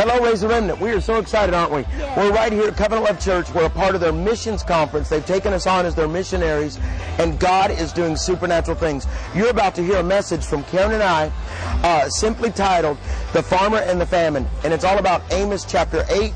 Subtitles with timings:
[0.00, 0.80] Hello, Raise the Remnant.
[0.80, 1.80] We are so excited, aren't we?
[1.82, 2.16] Yes.
[2.16, 3.52] We're right here at Covenant Love Church.
[3.52, 5.10] We're a part of their missions conference.
[5.10, 6.78] They've taken us on as their missionaries,
[7.18, 9.06] and God is doing supernatural things.
[9.34, 11.30] You're about to hear a message from Karen and I,
[11.82, 12.96] uh, simply titled
[13.34, 14.48] The Farmer and the Famine.
[14.64, 16.32] And it's all about Amos chapter 8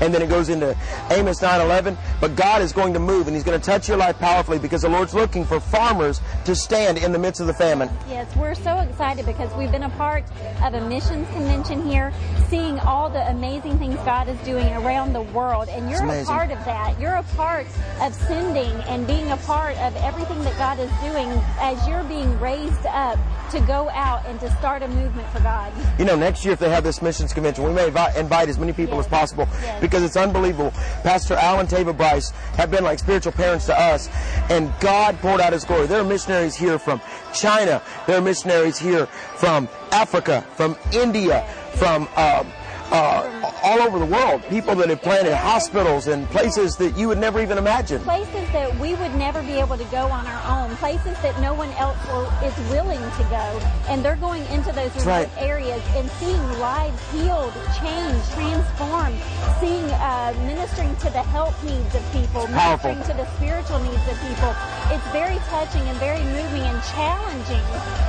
[0.00, 0.76] and then it goes into
[1.10, 1.96] Amos 9:11.
[2.20, 4.82] But God is going to move, and He's going to touch your life powerfully because
[4.82, 7.90] the Lord's looking for farmers to stand in the midst of the famine.
[8.08, 10.24] Yes, we're so excited because we've been a part
[10.62, 12.12] of a missions convention here,
[12.48, 16.50] seeing all the amazing things God is doing around the world, and you're a part
[16.50, 16.98] of that.
[17.00, 17.66] You're a part
[18.00, 21.28] of sending and being a part of everything that God is doing
[21.60, 23.18] as you're being raised up
[23.50, 25.72] to go out and to start a movement for God.
[25.98, 28.72] You know, next year if they have this missions convention, we may invite, as many
[28.72, 29.06] people Yes.
[29.06, 29.82] as possible Yes.
[29.88, 30.70] Because it's unbelievable.
[31.02, 34.08] Pastor Al and Tava Bryce have been like spiritual parents to us,
[34.50, 35.86] and God poured out His glory.
[35.86, 37.00] There are missionaries here from
[37.34, 37.82] China.
[38.06, 42.52] There are missionaries here from Africa, from India, from um,
[42.90, 44.42] uh, all over the world.
[44.48, 48.00] People that have planted hospitals and places that you would never even imagine.
[48.02, 51.54] places that we would never be able to go on our own, places that no
[51.54, 55.30] one else will, is willing to go, and they're going into those remote right.
[55.38, 59.18] areas and seeing lives healed, changed, transformed,
[59.60, 62.90] seeing uh, ministering to the health needs of people, powerful.
[62.90, 64.54] ministering to the spiritual needs of people.
[64.90, 67.64] It's very touching and very moving and challenging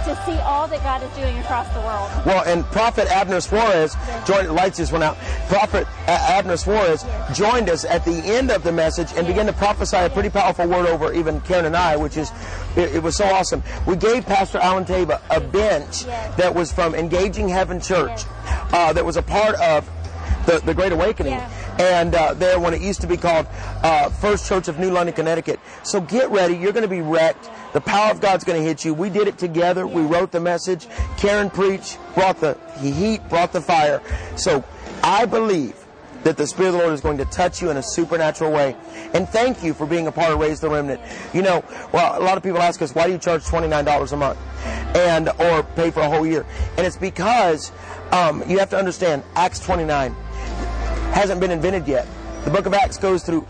[0.05, 2.09] to see all that God is doing across the world.
[2.25, 4.47] Well, and Prophet Abner Suarez joined.
[4.47, 5.17] The lights just went out.
[5.47, 9.97] Prophet Abner Suarez joined us at the end of the message and began to prophesy
[9.97, 12.31] a pretty powerful word over even Karen and I, which is
[12.75, 13.63] it, it was so awesome.
[13.87, 18.23] We gave Pastor Al and Tava a bench that was from Engaging Heaven Church,
[18.71, 19.89] uh, that was a part of
[20.45, 21.33] the, the Great Awakening.
[21.33, 21.51] Yeah.
[21.79, 23.47] And uh, there, when it used to be called
[23.83, 25.59] uh, First Church of New London, Connecticut.
[25.83, 26.55] So get ready.
[26.55, 27.49] You're going to be wrecked.
[27.71, 28.93] The power of God's going to hit you.
[28.93, 29.87] We did it together.
[29.87, 30.87] We wrote the message.
[31.17, 34.01] Karen preached, brought the heat, brought the fire.
[34.35, 34.63] So
[35.03, 35.75] I believe
[36.23, 38.75] that the Spirit of the Lord is going to touch you in a supernatural way.
[39.13, 40.99] And thank you for being a part of Raise the Remnant.
[41.33, 44.17] You know, well, a lot of people ask us, why do you charge $29 a
[44.17, 44.37] month?
[44.95, 46.45] And, or pay for a whole year?
[46.77, 47.71] And it's because,
[48.11, 50.13] um, you have to understand, Acts 29
[51.13, 52.07] hasn't been invented yet.
[52.43, 53.47] The book of Acts goes through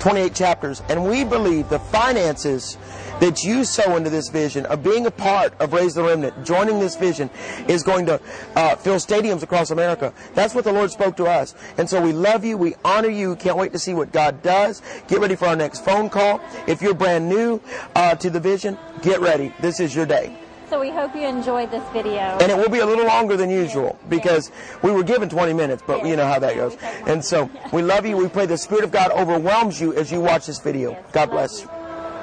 [0.00, 2.76] 28 chapters, and we believe the finances
[3.20, 6.80] that you sow into this vision of being a part of Raise the Remnant, joining
[6.80, 7.30] this vision,
[7.68, 8.20] is going to
[8.56, 10.12] uh, fill stadiums across America.
[10.34, 11.54] That's what the Lord spoke to us.
[11.78, 14.82] And so we love you, we honor you, can't wait to see what God does.
[15.08, 16.40] Get ready for our next phone call.
[16.66, 17.60] If you're brand new
[17.94, 19.52] uh, to the vision, get ready.
[19.60, 20.36] This is your day.
[20.70, 22.20] So we hope you enjoyed this video.
[22.40, 25.82] And it will be a little longer than usual because we were given 20 minutes,
[25.84, 26.76] but you know how that goes.
[27.08, 28.16] And so we love you.
[28.16, 30.96] We pray the Spirit of God overwhelms you as you watch this video.
[31.12, 31.66] God bless.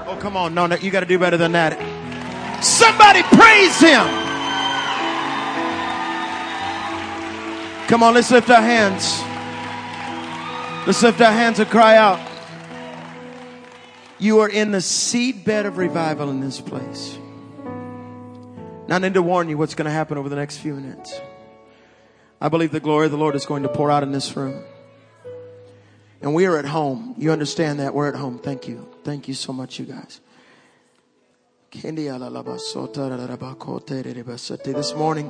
[0.08, 0.54] Oh, come on.
[0.54, 1.74] No, no, you got to do better than that.
[2.64, 4.08] Somebody praise him.
[7.88, 9.22] Come on, let's lift our hands.
[10.88, 12.20] Let's lift our hands and cry out.
[14.20, 17.18] You are in the seedbed of revival in this place.
[18.88, 21.20] Now, I need to warn you what's going to happen over the next few minutes.
[22.40, 24.64] I believe the glory of the Lord is going to pour out in this room.
[26.22, 27.16] And we are at home.
[27.18, 27.94] You understand that?
[27.94, 28.40] We're at home.
[28.40, 28.88] Thank you.
[29.04, 30.20] Thank you so much, you guys.
[34.74, 35.30] This morning,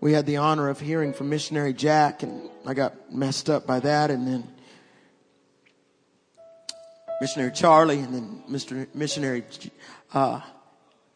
[0.00, 3.80] we had the honor of hearing from Missionary Jack, and I got messed up by
[3.80, 4.48] that, and then
[7.20, 8.86] Missionary Charlie, and then Mr.
[8.94, 9.44] Missionary
[10.12, 10.40] uh,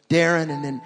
[0.09, 0.83] Darren, and then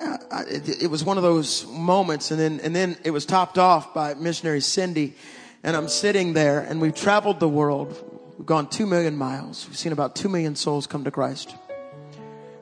[0.00, 3.58] uh, it, it was one of those moments, and then and then it was topped
[3.58, 5.14] off by Missionary Cindy,
[5.62, 7.96] and I'm sitting there, and we've traveled the world,
[8.36, 11.54] we've gone two million miles, we've seen about two million souls come to Christ,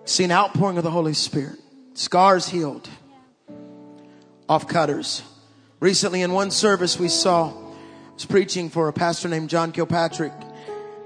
[0.05, 1.59] seen outpouring of the Holy Spirit,
[1.95, 2.89] scars healed,
[4.49, 5.23] off cutters.
[5.81, 10.33] Recently, in one service, we saw I was preaching for a pastor named John Kilpatrick,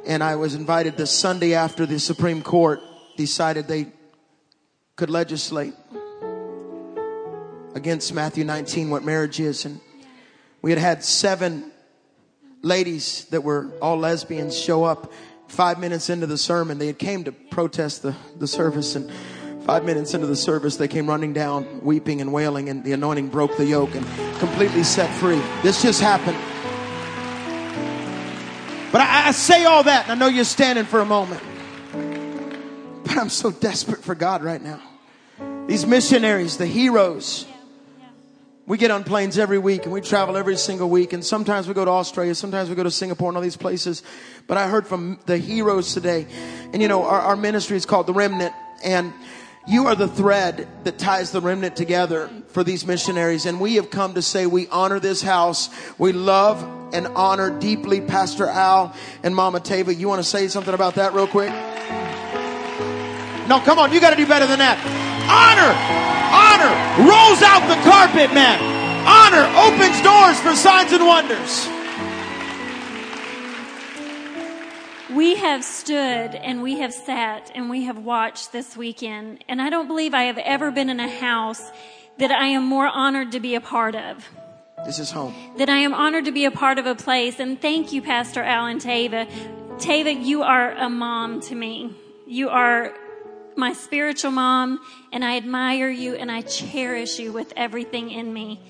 [0.04, 2.80] and I was invited the Sunday after the Supreme Court
[3.16, 3.86] decided they
[4.96, 5.74] could legislate
[7.74, 9.64] against Matthew 19, what marriage is.
[9.64, 9.80] And
[10.60, 11.70] we had had seven
[12.64, 15.12] ladies that were all lesbians show up
[15.48, 16.78] five minutes into the sermon.
[16.78, 19.10] They had came to protest the, the service and
[19.64, 23.28] five minutes into the service, they came running down, weeping and wailing and the anointing
[23.28, 24.04] broke the yoke and
[24.38, 25.40] completely set free.
[25.62, 26.36] This just happened.
[28.92, 31.42] But I, I say all that and I know you're standing for a moment.
[33.04, 34.80] But I'm so desperate for God right now.
[35.66, 37.46] These missionaries, the heroes,
[38.66, 41.12] we get on planes every week and we travel every single week.
[41.12, 44.02] And sometimes we go to Australia, sometimes we go to Singapore and all these places.
[44.46, 46.26] But I heard from the heroes today.
[46.72, 48.54] And you know, our, our ministry is called The Remnant.
[48.82, 49.12] And
[49.66, 53.46] You are the thread that ties the remnant together for these missionaries.
[53.46, 55.70] And we have come to say we honor this house.
[55.98, 56.62] We love
[56.92, 59.94] and honor deeply Pastor Al and Mama Tava.
[59.94, 61.48] You want to say something about that real quick?
[63.48, 63.90] No, come on.
[63.90, 64.76] You got to do better than that.
[65.32, 66.13] Honor,
[66.64, 68.58] honor rolls out the carpet, man.
[69.06, 71.68] Honor opens doors for signs and wonders.
[75.14, 79.70] We have stood and we have sat and we have watched this weekend, and I
[79.70, 81.70] don't believe I have ever been in a house
[82.18, 84.28] that I am more honored to be a part of.
[84.86, 85.34] This is home.
[85.58, 88.42] That I am honored to be a part of a place, and thank you, Pastor
[88.42, 89.26] Al and Tava.
[89.78, 91.94] Tava, you are a mom to me.
[92.26, 92.92] You are
[93.56, 94.80] my spiritual mom,
[95.12, 98.60] and I admire you and I cherish you with everything in me.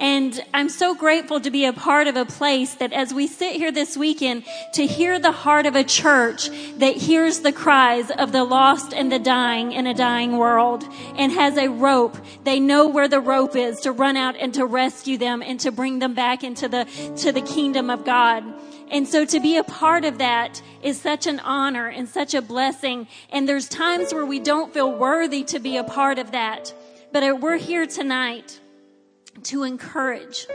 [0.00, 3.56] And I'm so grateful to be a part of a place that as we sit
[3.56, 6.48] here this weekend to hear the heart of a church
[6.78, 10.84] that hears the cries of the lost and the dying in a dying world
[11.16, 12.16] and has a rope.
[12.44, 15.70] They know where the rope is to run out and to rescue them and to
[15.70, 16.86] bring them back into the,
[17.18, 18.42] to the kingdom of God.
[18.90, 22.42] And so to be a part of that is such an honor and such a
[22.42, 23.06] blessing.
[23.30, 26.74] And there's times where we don't feel worthy to be a part of that.
[27.12, 28.60] But we're here tonight
[29.44, 30.46] to encourage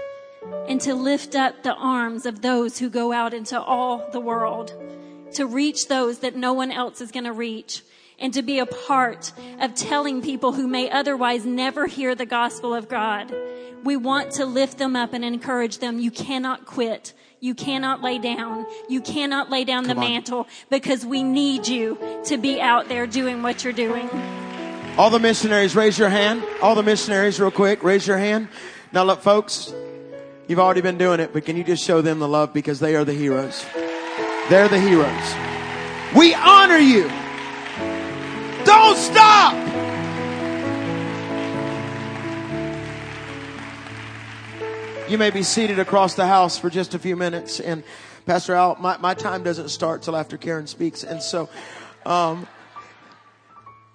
[0.67, 4.73] and to lift up the arms of those who go out into all the world,
[5.33, 7.81] to reach those that no one else is going to reach,
[8.19, 12.73] and to be a part of telling people who may otherwise never hear the gospel
[12.73, 13.33] of God.
[13.83, 15.99] We want to lift them up and encourage them.
[15.99, 17.13] You cannot quit.
[17.45, 18.65] You cannot lay down.
[18.89, 20.09] You cannot lay down Come the on.
[20.09, 21.95] mantle because we need you
[22.25, 24.09] to be out there doing what you're doing.
[24.97, 26.41] All the missionaries, raise your hand.
[26.59, 28.47] All the missionaries, real quick, raise your hand.
[28.91, 29.71] Now, look, folks,
[30.47, 32.95] you've already been doing it, but can you just show them the love because they
[32.95, 33.63] are the heroes?
[34.49, 35.35] They're the heroes.
[36.17, 37.07] We honor you.
[38.65, 39.53] Don't stop.
[45.07, 47.59] You may be seated across the house for just a few minutes.
[47.59, 47.83] And
[48.25, 51.03] Pastor Al, my, my time doesn't start till after Karen speaks.
[51.03, 51.47] And so,
[52.07, 52.47] um,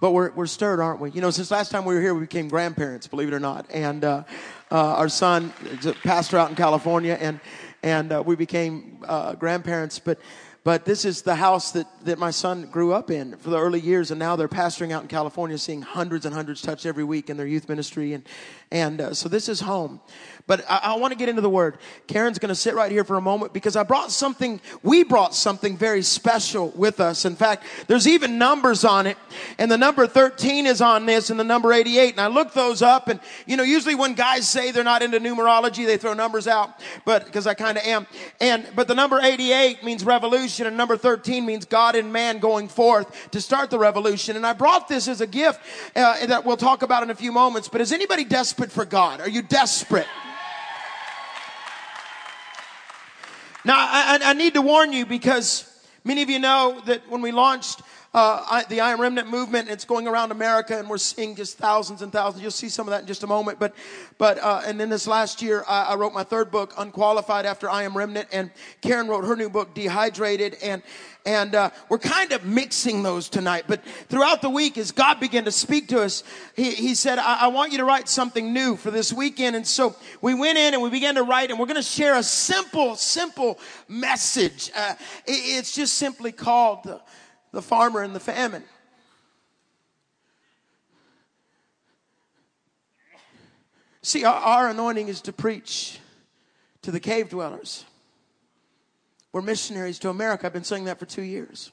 [0.00, 1.10] but we're, we're stirred, aren't we?
[1.10, 3.66] You know, since last time we were here, we became grandparents, believe it or not.
[3.70, 4.22] And uh,
[4.70, 7.40] uh, our son is a pastor out in California, and,
[7.82, 9.98] and uh, we became uh, grandparents.
[9.98, 10.20] But
[10.62, 13.80] but this is the house that, that my son grew up in for the early
[13.80, 17.30] years, and now they're pastoring out in California, seeing hundreds and hundreds touched every week
[17.30, 18.12] in their youth ministry.
[18.12, 18.28] And,
[18.70, 20.00] and uh, so this is home.
[20.46, 21.78] But I, I want to get into the word.
[22.06, 25.34] Karen's going to sit right here for a moment because I brought something, we brought
[25.34, 27.24] something very special with us.
[27.24, 29.16] In fact, there's even numbers on it.
[29.58, 32.12] And the number 13 is on this and the number 88.
[32.12, 35.20] And I looked those up and, you know, usually when guys say they're not into
[35.20, 38.06] numerology, they throw numbers out, but because I kind of am.
[38.40, 42.68] And, but the number 88 means revolution and number 13 means God and man going
[42.68, 44.36] forth to start the revolution.
[44.36, 45.60] And I brought this as a gift
[45.94, 47.68] uh, that we'll talk about in a few moments.
[47.68, 49.20] But is anybody desperate for God?
[49.20, 50.06] Are you desperate?
[53.64, 55.66] Now, I, I, need to warn you because
[56.02, 59.84] many of you know that when we launched uh, the I Am Remnant movement, it's
[59.84, 62.42] going around America, and we're seeing just thousands and thousands.
[62.42, 63.60] You'll see some of that in just a moment.
[63.60, 63.74] But,
[64.18, 67.70] but, uh, and then this last year, I, I, wrote my third book, Unqualified, after
[67.70, 70.82] I Am Remnant, and Karen wrote her new book, Dehydrated, and
[71.26, 73.64] and uh, we're kind of mixing those tonight.
[73.68, 76.24] But throughout the week, as God began to speak to us,
[76.56, 79.54] He, he said, I, I want you to write something new for this weekend.
[79.54, 82.16] And so we went in and we began to write, and we're going to share
[82.16, 84.70] a simple, simple message.
[84.74, 84.94] Uh,
[85.26, 87.00] it, it's just simply called
[87.52, 88.64] the Farmer and the Famine.
[94.02, 95.98] See, our, our anointing is to preach
[96.82, 97.84] to the cave dwellers.
[99.32, 100.46] We're missionaries to America.
[100.46, 101.70] I've been saying that for two years.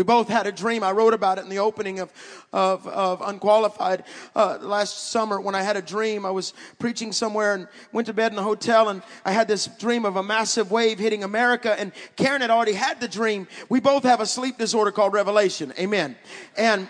[0.00, 0.82] We both had a dream.
[0.82, 2.10] I wrote about it in the opening of,
[2.54, 4.04] of, of Unqualified
[4.34, 6.24] uh, last summer when I had a dream.
[6.24, 9.66] I was preaching somewhere and went to bed in a hotel and I had this
[9.66, 13.46] dream of a massive wave hitting America and Karen had already had the dream.
[13.68, 15.74] We both have a sleep disorder called revelation.
[15.78, 16.16] Amen.
[16.56, 16.88] And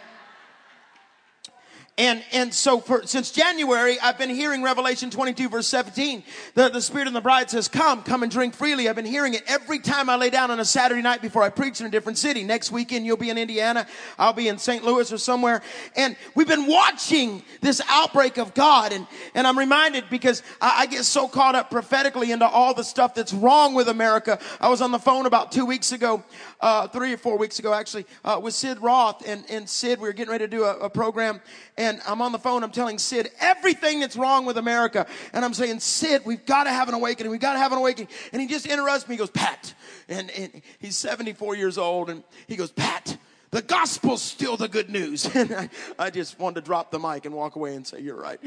[2.00, 6.23] and, and so for, since January, I've been hearing Revelation 22 verse 17.
[6.54, 8.88] The, the Spirit and the bride says, come, come and drink freely.
[8.88, 11.50] I've been hearing it every time I lay down on a Saturday night before I
[11.50, 12.42] preach in a different city.
[12.42, 13.87] Next weekend, you'll be in Indiana.
[14.19, 14.83] I'll be in St.
[14.83, 15.61] Louis or somewhere.
[15.95, 18.95] And we've been watching this outbreak of God.
[18.95, 22.83] And, and I'm reminded because I, I get so caught up prophetically into all the
[22.83, 24.38] stuff that's wrong with America.
[24.59, 26.25] I was on the phone about two weeks ago,
[26.62, 29.28] uh, three or four weeks ago actually, uh, with Sid Roth.
[29.28, 31.42] And, and Sid, we were getting ready to do a, a program
[31.76, 35.06] and I'm on the phone, I'm telling Sid everything that's wrong with America.
[35.32, 37.30] And I'm saying, Sid, we've got to have an awakening.
[37.32, 38.09] We've got to have an awakening.
[38.32, 39.14] And he just interrupts me.
[39.14, 39.75] He goes, Pat.
[40.09, 42.11] And, and he's 74 years old.
[42.11, 43.16] And he goes, Pat,
[43.50, 45.28] The gospel's still the good news.
[45.35, 48.20] And I, I just wanted to drop the mic and walk away and say, You're
[48.20, 48.40] right.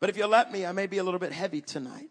[0.00, 2.10] But if you let me, I may be a little bit heavy tonight.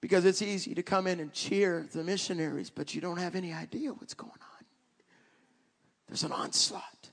[0.00, 3.52] Because it's easy to come in and cheer the missionaries, but you don't have any
[3.52, 4.53] idea what's going on.
[6.08, 7.10] There's an onslaught.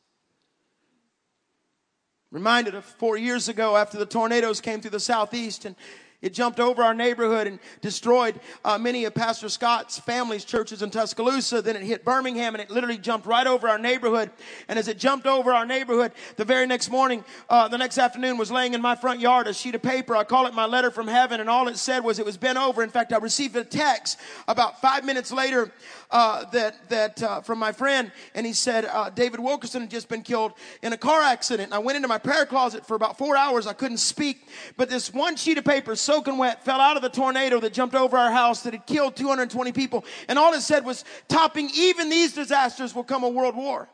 [2.32, 5.76] Reminded of four years ago after the tornadoes came through the southeast and
[6.22, 10.92] it jumped over our neighborhood and destroyed uh, many of Pastor Scott's family's churches in
[10.92, 11.62] Tuscaloosa.
[11.62, 14.30] Then it hit Birmingham and it literally jumped right over our neighborhood.
[14.68, 18.38] And as it jumped over our neighborhood, the very next morning, uh, the next afternoon
[18.38, 20.16] was laying in my front yard a sheet of paper.
[20.16, 21.40] I call it my letter from heaven.
[21.40, 22.84] And all it said was it was bent over.
[22.84, 25.72] In fact, I received a text about five minutes later
[26.12, 30.10] uh, that that uh, from my friend, and he said uh, David Wilkerson had just
[30.10, 31.68] been killed in a car accident.
[31.68, 33.66] And I went into my prayer closet for about four hours.
[33.66, 34.48] I couldn't speak,
[34.78, 37.96] but this one sheet of paper, soaking wet, fell out of the tornado that jumped
[37.96, 40.04] over our house that had killed 220 people.
[40.28, 43.88] And all it said was, "Topping even these disasters will come a world war."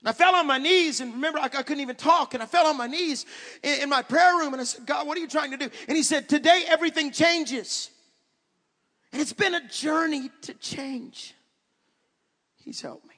[0.00, 2.46] And I fell on my knees, and remember, I, I couldn't even talk, and I
[2.46, 3.24] fell on my knees
[3.62, 5.70] in, in my prayer room, and I said, God, what are you trying to do?
[5.88, 7.90] And he said, Today everything changes.
[9.12, 11.34] And it's been a journey to change.
[12.56, 13.14] He's helped me.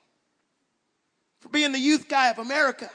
[1.40, 2.88] For being the youth guy of America.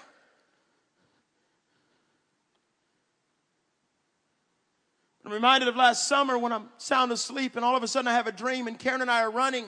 [5.26, 8.14] I'm reminded of last summer when I'm sound asleep and all of a sudden I
[8.14, 9.66] have a dream and Karen and I are running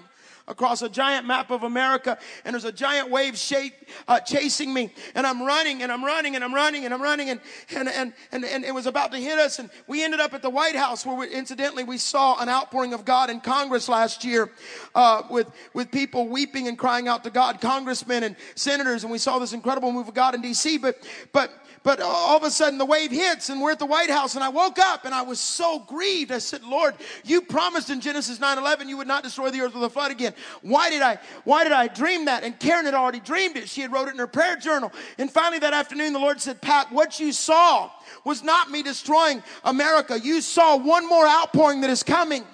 [0.50, 3.74] across a giant map of America and there's a giant wave shape
[4.10, 7.30] uh, chasing me and I'm running and I'm running and I'm running and I'm running
[7.30, 7.40] and,
[7.74, 10.42] and, and, and, and it was about to hit us and we ended up at
[10.42, 14.26] the White House where we, incidentally we saw an outpouring of God in Congress last
[14.26, 14.52] year
[14.94, 19.18] uh, with, with people weeping and crying out to God, congressmen and senators and we
[19.18, 20.98] saw this incredible move of God in DC but,
[21.32, 21.50] but
[21.86, 24.44] but all of a sudden the wave hits and we're at the White House and
[24.44, 26.32] I woke up and I was so grieved.
[26.32, 29.84] I said, Lord, you promised in Genesis 9:11 you would not destroy the earth with
[29.84, 30.34] a flood again.
[30.64, 32.44] Why did I why did I dream that?
[32.44, 33.70] And Karen had already dreamed it.
[33.70, 34.92] She had wrote it in her prayer journal.
[35.20, 37.92] And finally that afternoon the Lord said, Pat, what you saw
[38.24, 40.20] was not me destroying America.
[40.20, 42.46] You saw one more outpouring that is coming.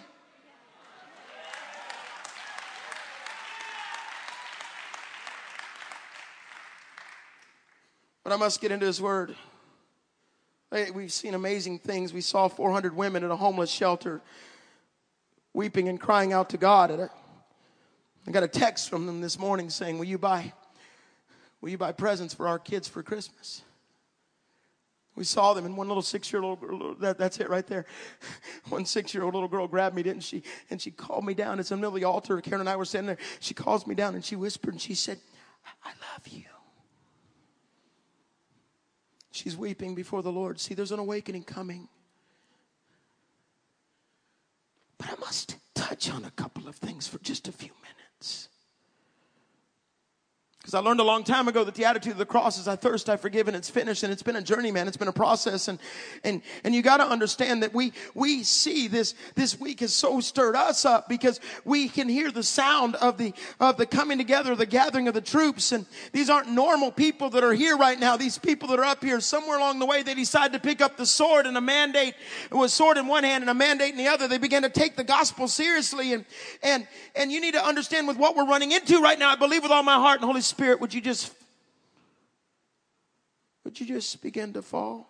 [8.31, 9.35] But I must get into his word.
[10.71, 12.13] We've seen amazing things.
[12.13, 14.21] We saw 400 women in a homeless shelter
[15.53, 17.09] weeping and crying out to God.
[18.25, 20.53] I got a text from them this morning saying, Will you buy,
[21.59, 23.63] will you buy presents for our kids for Christmas?
[25.13, 27.85] We saw them, and one little six-year-old girl, that, that's it right there.
[28.69, 30.43] One six-year-old little girl grabbed me, didn't she?
[30.69, 31.59] And she called me down.
[31.59, 32.39] It's in the middle of the altar.
[32.39, 33.17] Karen and I were sitting there.
[33.41, 35.19] She calls me down, and she whispered, and she said,
[35.83, 36.45] I love you.
[39.31, 40.59] She's weeping before the Lord.
[40.59, 41.87] See, there's an awakening coming.
[44.97, 48.49] But I must touch on a couple of things for just a few minutes.
[50.61, 52.75] Because I learned a long time ago that the attitude of the cross is I
[52.75, 54.03] thirst, I forgive, and it's finished.
[54.03, 54.87] And it's been a journey, man.
[54.87, 55.67] It's been a process.
[55.67, 55.79] And,
[56.23, 60.19] and, and you got to understand that we, we see this, this week has so
[60.19, 64.55] stirred us up because we can hear the sound of the, of the coming together,
[64.55, 65.71] the gathering of the troops.
[65.71, 68.15] And these aren't normal people that are here right now.
[68.15, 70.95] These people that are up here, somewhere along the way, they decide to pick up
[70.95, 72.13] the sword and a mandate.
[72.51, 74.27] It was sword in one hand and a mandate in the other.
[74.27, 76.13] They began to take the gospel seriously.
[76.13, 76.23] And,
[76.61, 79.31] and, and you need to understand with what we're running into right now.
[79.31, 81.33] I believe with all my heart and Holy Spirit, would you just
[83.63, 85.07] would you just begin to fall?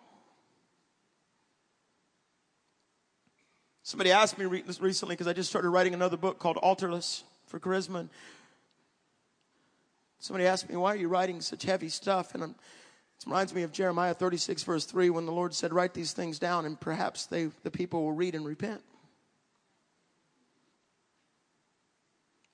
[3.82, 8.00] Somebody asked me recently because I just started writing another book called Altarless for Charisma.
[8.00, 8.10] And
[10.18, 12.34] somebody asked me, Why are you writing such heavy stuff?
[12.34, 15.94] And I'm, it reminds me of Jeremiah 36, verse 3, when the Lord said, Write
[15.94, 18.82] these things down, and perhaps they, the people will read and repent.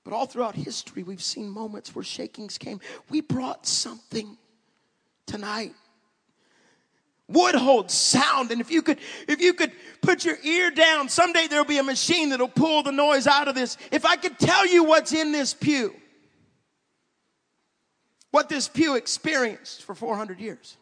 [0.09, 2.79] But all throughout history, we've seen moments where shakings came.
[3.11, 4.39] We brought something
[5.27, 5.75] tonight.
[7.27, 8.97] Wood holds sound, and if you could,
[9.27, 12.91] if you could put your ear down, someday there'll be a machine that'll pull the
[12.91, 13.77] noise out of this.
[13.91, 15.93] If I could tell you what's in this pew,
[18.31, 20.75] what this pew experienced for 400 years.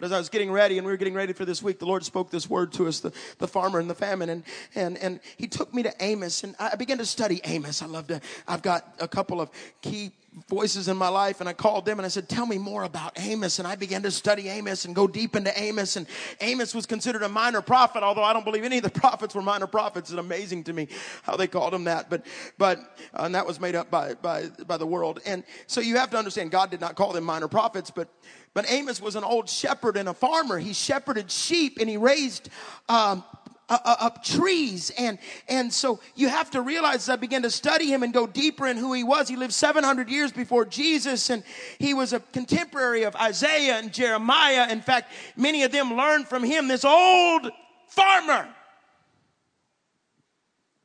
[0.00, 1.86] But as I was getting ready and we were getting ready for this week, the
[1.86, 4.30] Lord spoke this word to us, the, the farmer and the famine.
[4.30, 7.82] And, and, and he took me to Amos and I began to study Amos.
[7.82, 9.50] I love to, I've got a couple of
[9.82, 10.12] key
[10.48, 13.18] voices in my life and I called them and I said, tell me more about
[13.18, 13.58] Amos.
[13.58, 15.96] And I began to study Amos and go deep into Amos.
[15.96, 16.06] And
[16.40, 19.42] Amos was considered a minor prophet, although I don't believe any of the prophets were
[19.42, 20.10] minor prophets.
[20.10, 20.88] It's amazing to me
[21.22, 22.10] how they called him that.
[22.10, 22.26] But,
[22.58, 22.78] but,
[23.12, 25.20] uh, and that was made up by, by, by the world.
[25.26, 28.08] And so you have to understand God did not call them minor prophets, but,
[28.54, 30.58] but Amos was an old shepherd and a farmer.
[30.58, 32.50] He shepherded sheep and he raised
[32.88, 33.24] um,
[33.70, 34.90] Uh, uh, up trees.
[34.98, 35.16] And,
[35.48, 38.66] and so you have to realize as I began to study him and go deeper
[38.66, 41.44] in who he was, he lived 700 years before Jesus and
[41.78, 44.68] he was a contemporary of Isaiah and Jeremiah.
[44.72, 47.48] In fact, many of them learned from him, this old
[47.86, 48.48] farmer.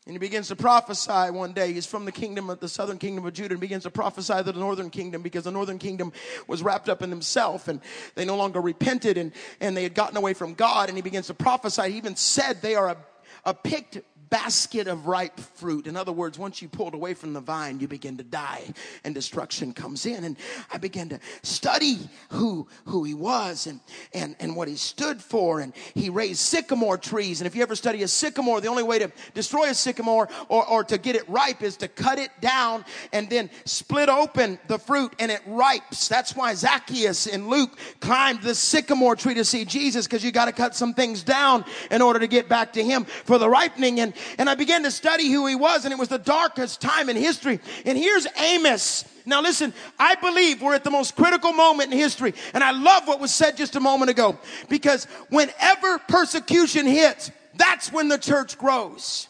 [0.06, 1.74] And he begins to prophesy one day.
[1.74, 4.44] He's from the kingdom of the southern kingdom of Judah and begins to prophesy to
[4.44, 6.14] the northern kingdom because the northern kingdom
[6.46, 7.82] was wrapped up in himself and
[8.14, 10.90] they no longer repented and, and they had gotten away from God.
[10.90, 11.90] And he begins to prophesy.
[11.90, 12.98] He even said they are a,
[13.46, 14.00] a picked
[14.36, 15.88] basket of ripe fruit.
[15.88, 18.64] In other words, once you pulled away from the vine, you begin to die
[19.06, 20.26] and destruction comes in.
[20.26, 20.36] And
[20.70, 22.00] I began to study
[22.32, 23.80] who, who he was and,
[24.14, 25.62] and, and what he stood for.
[25.62, 27.40] And he raised sycamore trees.
[27.40, 30.68] And if you ever study a sycamore, the only way to destroy a sycamore or,
[30.68, 34.78] or to get it ripe is to cut it down and then split open the
[34.78, 36.10] fruit and it ripes.
[36.10, 40.46] That's why Zacchaeus in Luke climbed the sycamore tree to see Jesus because you got
[40.46, 44.02] to cut some things down in order to get back to him for the ripening.
[44.02, 47.10] And and I began to study who he was, and it was the darkest time
[47.10, 47.60] in history.
[47.86, 49.06] And here's Amos.
[49.26, 52.34] Now listen, I believe we're at the most critical moment in history.
[52.54, 54.38] And I love what was said just a moment ago.
[54.70, 59.28] Because whenever persecution hits, that's when the church grows.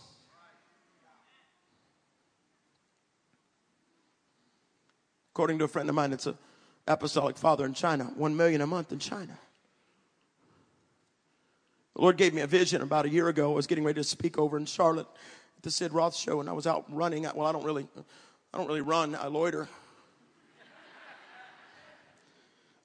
[5.33, 6.37] According to a friend of mine, it's an
[6.87, 9.37] apostolic father in China, one million a month in China.
[11.95, 13.53] The Lord gave me a vision about a year ago.
[13.53, 15.07] I was getting ready to speak over in Charlotte
[15.57, 17.23] at the Sid Roth show, and I was out running.
[17.23, 17.87] Well, I don't really,
[18.53, 19.15] I don't really run.
[19.15, 19.69] I loiter.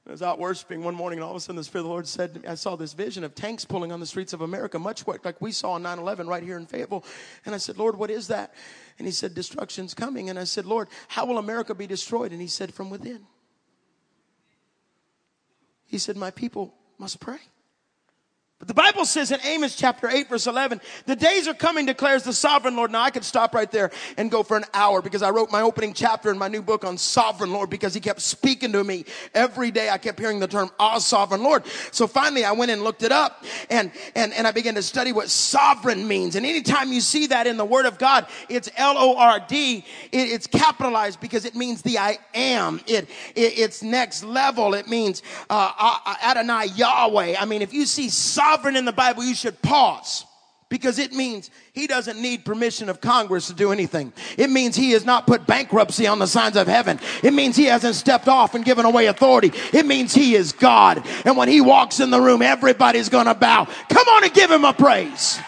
[0.06, 1.90] I was out worshiping one morning, and all of a sudden, the Spirit of the
[1.90, 4.42] Lord said to me, I saw this vision of tanks pulling on the streets of
[4.42, 7.04] America, much like we saw on 9 11 right here in Fayetteville.
[7.44, 8.54] And I said, Lord, what is that?
[8.98, 10.30] And He said, Destruction's coming.
[10.30, 12.30] And I said, Lord, how will America be destroyed?
[12.30, 13.26] And He said, From within.
[15.86, 17.40] He said, My people must pray.
[18.60, 22.24] But the Bible says in Amos chapter 8 verse 11, the days are coming declares
[22.24, 22.92] the sovereign Lord.
[22.92, 25.62] Now I could stop right there and go for an hour because I wrote my
[25.62, 29.06] opening chapter in my new book on sovereign Lord because he kept speaking to me
[29.34, 29.88] every day.
[29.88, 31.64] I kept hearing the term ah sovereign Lord.
[31.90, 35.12] So finally I went and looked it up and, and, and I began to study
[35.12, 36.36] what sovereign means.
[36.36, 39.84] And anytime you see that in the word of God, it's L-O-R-D.
[40.12, 42.82] It, it's capitalized because it means the I am.
[42.86, 44.74] It, it it's next level.
[44.74, 47.36] It means, uh, uh Adonai Yahweh.
[47.40, 50.26] I mean, if you see sovereign sovereign in the Bible, you should pause
[50.68, 54.12] because it means he doesn't need permission of Congress to do anything.
[54.36, 56.98] It means he has not put bankruptcy on the signs of heaven.
[57.22, 59.52] It means he hasn't stepped off and given away authority.
[59.72, 61.06] It means he is God.
[61.24, 63.66] And when he walks in the room, everybody's going to bow.
[63.88, 65.38] Come on and give him a praise.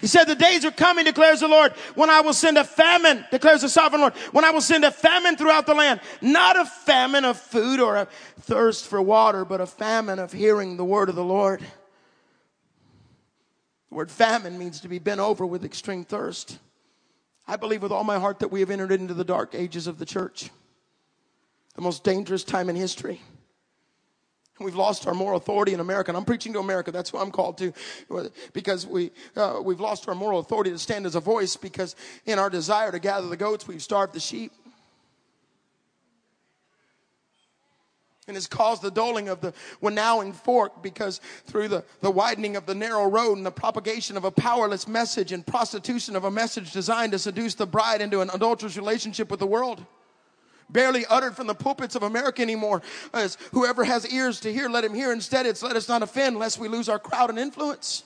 [0.00, 3.24] He said, The days are coming, declares the Lord, when I will send a famine,
[3.30, 6.00] declares the sovereign Lord, when I will send a famine throughout the land.
[6.22, 8.08] Not a famine of food or a
[8.40, 11.60] thirst for water, but a famine of hearing the word of the Lord.
[13.90, 16.58] The word famine means to be bent over with extreme thirst.
[17.46, 19.98] I believe with all my heart that we have entered into the dark ages of
[19.98, 20.50] the church,
[21.74, 23.20] the most dangerous time in history.
[24.60, 26.92] We've lost our moral authority in America, and I'm preaching to America.
[26.92, 27.72] That's who I'm called to,
[28.52, 31.56] because we uh, we've lost our moral authority to stand as a voice.
[31.56, 31.96] Because
[32.26, 34.52] in our desire to gather the goats, we've starved the sheep,
[38.28, 40.82] and it's caused the doling of the winnowing fork.
[40.82, 44.86] Because through the the widening of the narrow road and the propagation of a powerless
[44.86, 49.30] message and prostitution of a message designed to seduce the bride into an adulterous relationship
[49.30, 49.86] with the world
[50.72, 52.82] barely uttered from the pulpits of America anymore.
[53.12, 55.12] As whoever has ears to hear, let him hear.
[55.12, 58.04] Instead, it's let us not offend lest we lose our crowd and influence.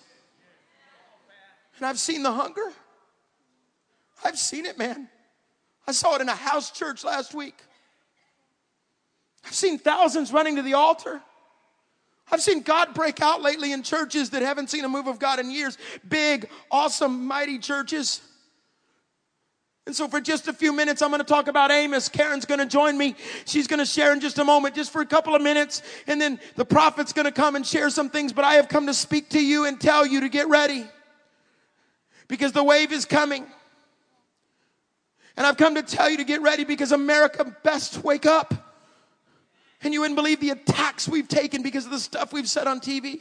[1.76, 2.72] And I've seen the hunger.
[4.24, 5.08] I've seen it, man.
[5.86, 7.56] I saw it in a house church last week.
[9.44, 11.20] I've seen thousands running to the altar.
[12.30, 15.38] I've seen God break out lately in churches that haven't seen a move of God
[15.38, 15.76] in years.
[16.08, 18.22] Big, awesome, mighty churches.
[19.86, 22.08] And so, for just a few minutes, I'm going to talk about Amos.
[22.08, 23.16] Karen's going to join me.
[23.44, 25.82] She's going to share in just a moment, just for a couple of minutes.
[26.06, 28.32] And then the prophet's going to come and share some things.
[28.32, 30.86] But I have come to speak to you and tell you to get ready
[32.28, 33.46] because the wave is coming.
[35.36, 38.54] And I've come to tell you to get ready because America best wake up.
[39.82, 42.80] And you wouldn't believe the attacks we've taken because of the stuff we've said on
[42.80, 43.20] TV.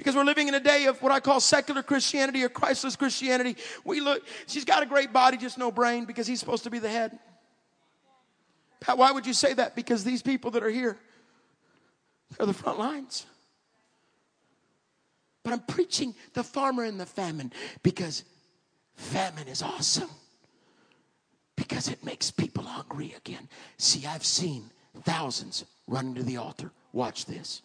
[0.00, 3.58] Because we're living in a day of what I call secular Christianity or Christless Christianity.
[3.84, 6.78] We look, she's got a great body, just no brain, because he's supposed to be
[6.78, 7.18] the head.
[8.80, 9.76] Pat, Why would you say that?
[9.76, 10.96] Because these people that are here
[12.30, 13.26] they're the front lines.
[15.42, 18.24] But I'm preaching the farmer and the famine because
[18.94, 20.08] famine is awesome.
[21.56, 23.50] Because it makes people hungry again.
[23.76, 24.70] See, I've seen
[25.02, 26.70] thousands running to the altar.
[26.94, 27.60] Watch this.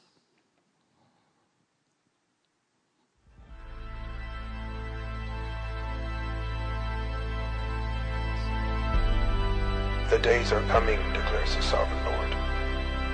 [10.10, 12.32] The days are coming, declares the sovereign Lord,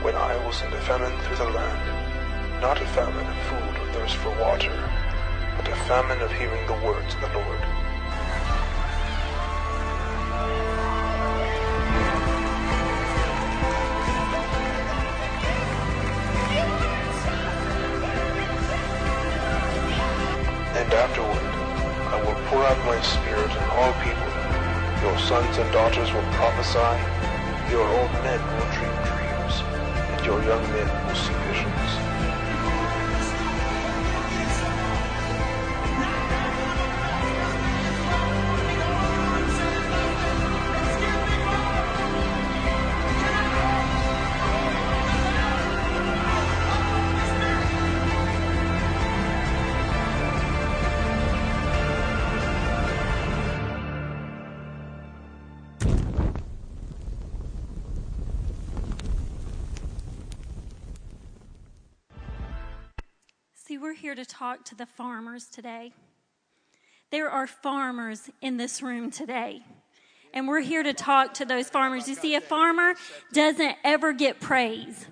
[0.04, 3.94] when I will send a famine through the land, not a famine of food or
[3.94, 4.90] thirst for water,
[5.56, 7.62] but a famine of hearing the words of the Lord.
[20.76, 21.38] And afterward,
[22.12, 24.31] I will pour out my spirit on all people.
[25.02, 26.78] Your sons and daughters will prophesy,
[27.72, 29.64] your old men will dream dreams,
[30.12, 31.71] and your young men will see visions.
[63.92, 65.92] We're here to talk to the farmers today.
[67.10, 69.64] There are farmers in this room today.
[70.34, 72.08] And we're here to talk to those farmers.
[72.08, 72.94] You see, a farmer
[73.34, 75.08] doesn't ever get praise.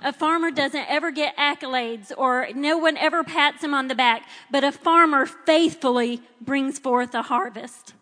[0.00, 4.22] A farmer doesn't ever get accolades or no one ever pats him on the back,
[4.48, 7.94] but a farmer faithfully brings forth a harvest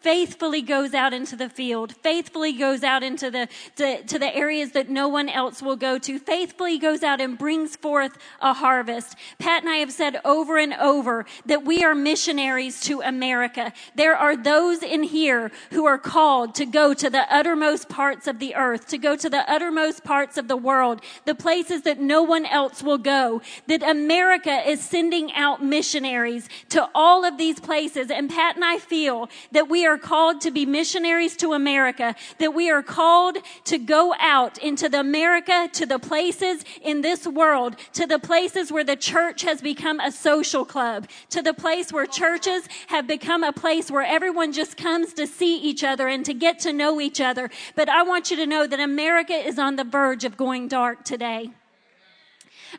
[0.00, 4.72] faithfully goes out into the field, faithfully goes out into the, to, to the areas
[4.72, 9.14] that no one else will go to, faithfully goes out and brings forth a harvest.
[9.38, 13.72] Pat and I have said over and over that we are missionaries to America.
[13.94, 18.38] There are those in here who are called to go to the uttermost parts of
[18.38, 22.22] the earth, to go to the uttermost parts of the world, the places that no
[22.22, 28.10] one else will go, that America is sending out missionaries to all of these places.
[28.10, 32.54] And Pat and I feel that we are called to be missionaries to America, that
[32.54, 37.76] we are called to go out into the America, to the places in this world,
[37.92, 42.06] to the places where the church has become a social club, to the place where
[42.06, 46.34] churches have become a place where everyone just comes to see each other and to
[46.34, 47.50] get to know each other.
[47.74, 51.04] But I want you to know that America is on the verge of going dark
[51.04, 51.50] today.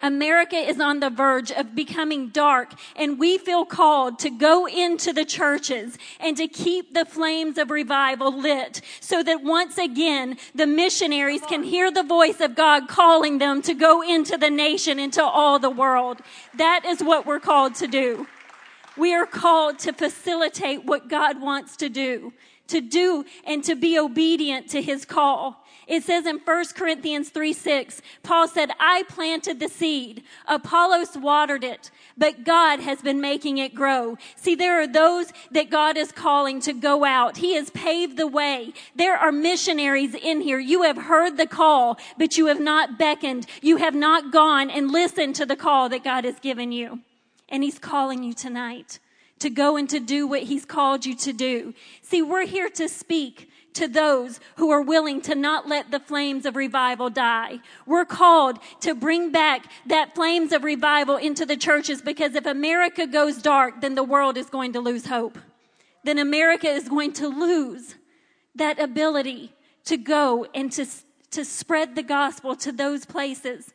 [0.01, 5.13] America is on the verge of becoming dark and we feel called to go into
[5.13, 10.67] the churches and to keep the flames of revival lit so that once again the
[10.67, 15.23] missionaries can hear the voice of God calling them to go into the nation, into
[15.23, 16.19] all the world.
[16.55, 18.27] That is what we're called to do.
[18.97, 22.33] We are called to facilitate what God wants to do,
[22.67, 25.60] to do and to be obedient to his call.
[25.91, 31.65] It says in 1 Corinthians 3 6, Paul said, I planted the seed, Apollos watered
[31.65, 34.17] it, but God has been making it grow.
[34.37, 37.35] See, there are those that God is calling to go out.
[37.35, 38.71] He has paved the way.
[38.95, 40.59] There are missionaries in here.
[40.59, 43.45] You have heard the call, but you have not beckoned.
[43.61, 47.01] You have not gone and listened to the call that God has given you.
[47.49, 48.99] And He's calling you tonight
[49.39, 51.73] to go and to do what He's called you to do.
[52.01, 56.45] See, we're here to speak to those who are willing to not let the flames
[56.45, 57.59] of revival die.
[57.85, 63.07] We're called to bring back that flames of revival into the churches because if America
[63.07, 65.37] goes dark, then the world is going to lose hope.
[66.03, 67.95] Then America is going to lose
[68.55, 69.53] that ability
[69.85, 70.85] to go and to,
[71.31, 73.73] to spread the gospel to those places.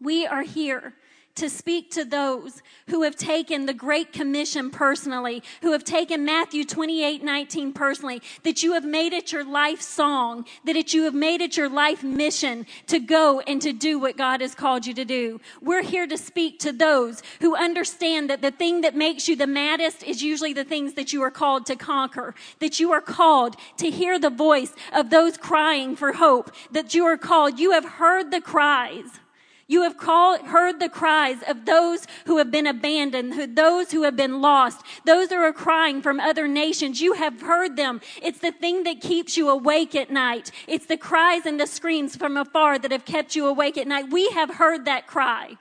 [0.00, 0.94] We are here
[1.38, 6.64] to speak to those who have taken the Great Commission personally, who have taken Matthew
[6.64, 11.14] 28 19 personally, that you have made it your life song, that it, you have
[11.14, 14.94] made it your life mission to go and to do what God has called you
[14.94, 15.40] to do.
[15.62, 19.46] We're here to speak to those who understand that the thing that makes you the
[19.46, 23.56] maddest is usually the things that you are called to conquer, that you are called
[23.76, 27.84] to hear the voice of those crying for hope, that you are called, you have
[27.84, 29.20] heard the cries
[29.68, 34.02] you have called, heard the cries of those who have been abandoned, who, those who
[34.02, 37.02] have been lost, those who are crying from other nations.
[37.02, 38.00] You have heard them.
[38.22, 40.50] It's the thing that keeps you awake at night.
[40.66, 44.10] It's the cries and the screams from afar that have kept you awake at night.
[44.10, 45.58] We have heard that cry.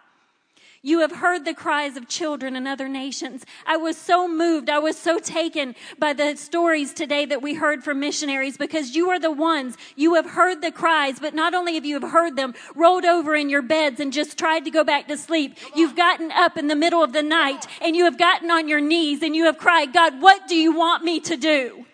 [0.87, 3.45] You have heard the cries of children in other nations.
[3.65, 4.69] I was so moved.
[4.69, 9.09] I was so taken by the stories today that we heard from missionaries because you
[9.09, 12.37] are the ones, you have heard the cries, but not only have you have heard
[12.37, 15.57] them, rolled over in your beds and just tried to go back to sleep.
[15.75, 18.79] You've gotten up in the middle of the night and you have gotten on your
[18.79, 21.85] knees and you have cried, God, what do you want me to do?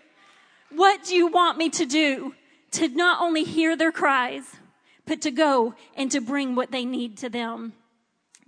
[0.69, 2.36] What do you want me to do?
[2.73, 4.43] to not only hear their cries,
[5.06, 7.73] but to go and to bring what they need to them.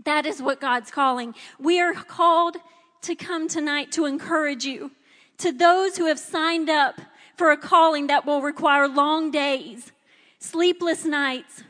[0.04, 1.34] That is what God's calling.
[1.60, 2.58] We are called
[3.04, 4.92] to come tonight to encourage you.
[5.40, 7.00] To those who have signed up
[7.38, 9.92] for a calling that will require long days,
[10.40, 11.64] sleepless nights,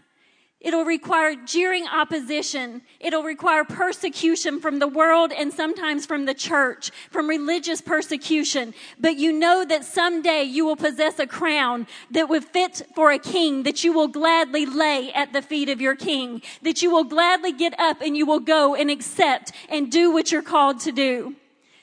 [0.66, 2.82] It'll require jeering opposition.
[3.00, 8.74] It'll require persecution from the world and sometimes from the church, from religious persecution.
[9.00, 13.20] But you know that someday you will possess a crown that would fit for a
[13.20, 17.04] king, that you will gladly lay at the feet of your king, that you will
[17.04, 20.92] gladly get up and you will go and accept and do what you're called to
[20.92, 21.36] do.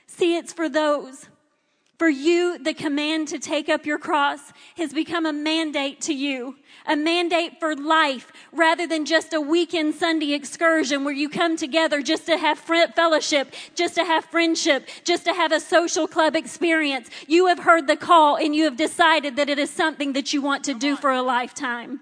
[0.08, 1.28] See, it's for those.
[2.02, 4.40] For you, the command to take up your cross
[4.76, 9.94] has become a mandate to you a mandate for life rather than just a weekend
[9.94, 15.24] Sunday excursion where you come together just to have fellowship, just to have friendship, just
[15.26, 17.08] to have a social club experience.
[17.28, 20.42] You have heard the call and you have decided that it is something that you
[20.42, 22.00] want to do for a lifetime.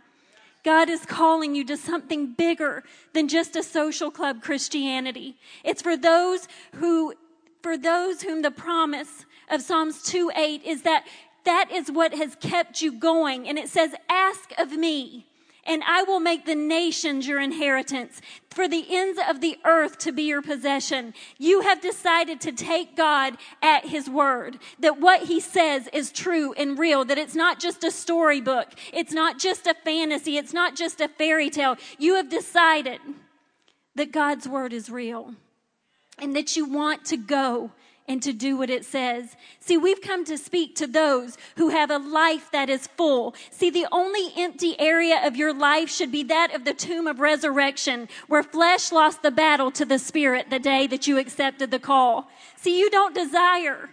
[0.64, 5.36] God is calling you to something bigger than just a social club Christianity.
[5.62, 7.12] It's for those who,
[7.60, 11.06] for those whom the promise of Psalms 2 8 is that
[11.44, 13.48] that is what has kept you going.
[13.48, 15.26] And it says, ask of me
[15.64, 20.12] and I will make the nations your inheritance, for the ends of the earth to
[20.12, 21.14] be your possession.
[21.38, 26.52] You have decided to take God at His word, that what He says is true
[26.54, 30.74] and real, that it's not just a storybook, it's not just a fantasy, it's not
[30.74, 31.76] just a fairy tale.
[31.98, 33.00] You have decided
[33.94, 35.34] that God's word is real
[36.18, 37.72] and that you want to go
[38.10, 39.36] and to do what it says.
[39.60, 43.36] See, we've come to speak to those who have a life that is full.
[43.52, 47.20] See, the only empty area of your life should be that of the tomb of
[47.20, 51.78] resurrection, where flesh lost the battle to the spirit the day that you accepted the
[51.78, 52.28] call.
[52.56, 53.90] See, you don't desire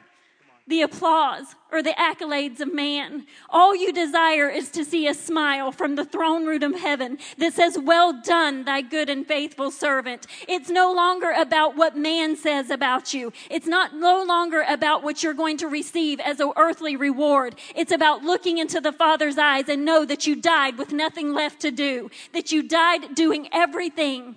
[0.67, 3.25] the applause or the accolades of man.
[3.49, 7.53] All you desire is to see a smile from the throne room of heaven that
[7.53, 10.27] says, well done, thy good and faithful servant.
[10.47, 13.31] It's no longer about what man says about you.
[13.49, 17.55] It's not no longer about what you're going to receive as an earthly reward.
[17.75, 21.61] It's about looking into the Father's eyes and know that you died with nothing left
[21.61, 24.35] to do, that you died doing everything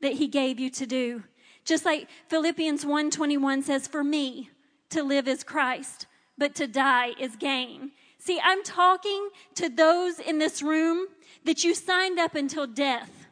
[0.00, 1.24] that he gave you to do.
[1.64, 4.50] Just like Philippians 1:21 says, for me,
[4.94, 6.06] to live is Christ,
[6.38, 7.90] but to die is gain.
[8.18, 11.08] See, I'm talking to those in this room
[11.44, 13.26] that you signed up until death.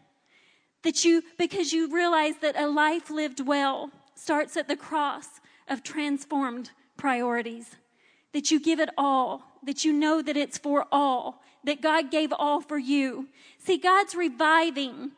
[0.82, 5.84] That you, because you realize that a life lived well starts at the cross of
[5.84, 7.76] transformed priorities.
[8.32, 9.42] That you give it all.
[9.62, 11.42] That you know that it's for all.
[11.62, 13.28] That God gave all for you.
[13.58, 15.12] See, God's reviving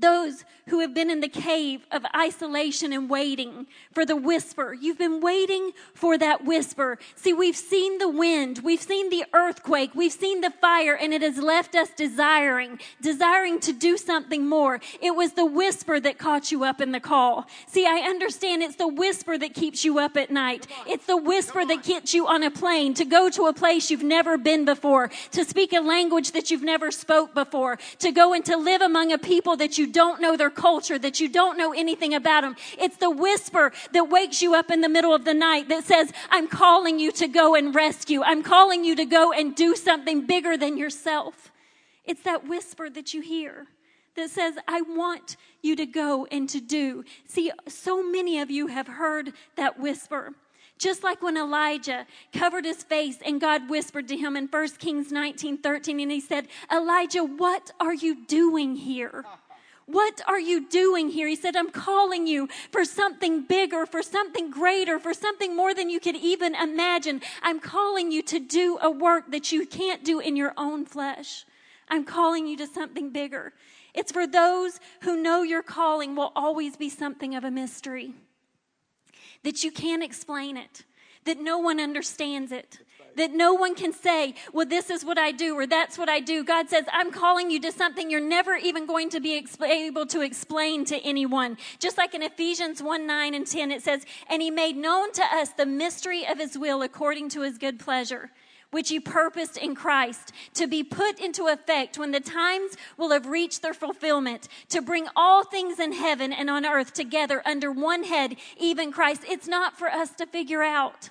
[0.00, 4.72] those who have been in the cave of isolation and waiting for the whisper.
[4.72, 6.98] You've been waiting for that whisper.
[7.16, 11.22] See, we've seen the wind, we've seen the earthquake, we've seen the fire, and it
[11.22, 14.80] has left us desiring, desiring to do something more.
[15.02, 17.46] It was the whisper that caught you up in the call.
[17.66, 20.66] See, I understand it's the whisper that keeps you up at night.
[20.86, 24.02] It's the whisper that gets you on a plane to go to a place you've
[24.04, 28.44] never been before, to speak a language that you've never spoke before, to go and
[28.44, 31.72] to live among a people that you don't know their culture, that you don't know
[31.72, 32.56] anything about them.
[32.78, 36.12] It's the whisper that wakes you up in the middle of the night that says,
[36.30, 38.22] I'm calling you to go and rescue.
[38.22, 41.50] I'm calling you to go and do something bigger than yourself.
[42.04, 43.66] It's that whisper that you hear
[44.16, 47.04] that says, I want you to go and to do.
[47.26, 50.34] See, so many of you have heard that whisper.
[50.78, 55.12] Just like when Elijah covered his face and God whispered to him in 1 Kings
[55.12, 59.24] 19 13, and he said, Elijah, what are you doing here?
[59.90, 61.26] What are you doing here?
[61.26, 65.90] He said, I'm calling you for something bigger, for something greater, for something more than
[65.90, 67.22] you could even imagine.
[67.42, 71.44] I'm calling you to do a work that you can't do in your own flesh.
[71.88, 73.52] I'm calling you to something bigger.
[73.92, 78.14] It's for those who know your calling will always be something of a mystery,
[79.42, 80.84] that you can't explain it,
[81.24, 82.78] that no one understands it
[83.16, 86.20] that no one can say, well, this is what I do or that's what I
[86.20, 86.44] do.
[86.44, 90.20] God says, I'm calling you to something you're never even going to be able to
[90.20, 91.56] explain to anyone.
[91.78, 95.22] Just like in Ephesians 1 9 and 10, it says, and he made known to
[95.22, 98.30] us the mystery of his will according to his good pleasure
[98.70, 103.26] which he purposed in Christ to be put into effect when the times will have
[103.26, 108.04] reached their fulfillment, to bring all things in heaven and on earth together under one
[108.04, 109.22] head, even Christ.
[109.26, 111.10] It's not for us to figure out.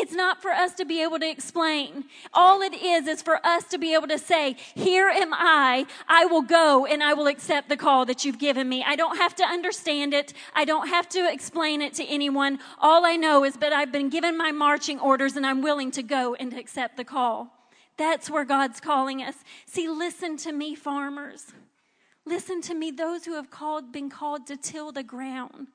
[0.00, 2.04] It's not for us to be able to explain.
[2.32, 5.84] All it is is for us to be able to say, Here am I.
[6.08, 8.82] I will go and I will accept the call that you've given me.
[8.82, 10.32] I don't have to understand it.
[10.54, 12.60] I don't have to explain it to anyone.
[12.80, 16.02] All I know is that I've been given my marching orders and I'm willing to
[16.02, 17.52] go and accept the call.
[17.98, 19.34] That's where God's calling us.
[19.66, 21.52] See, listen to me, farmers.
[22.24, 25.66] Listen to me, those who have called, been called to till the ground,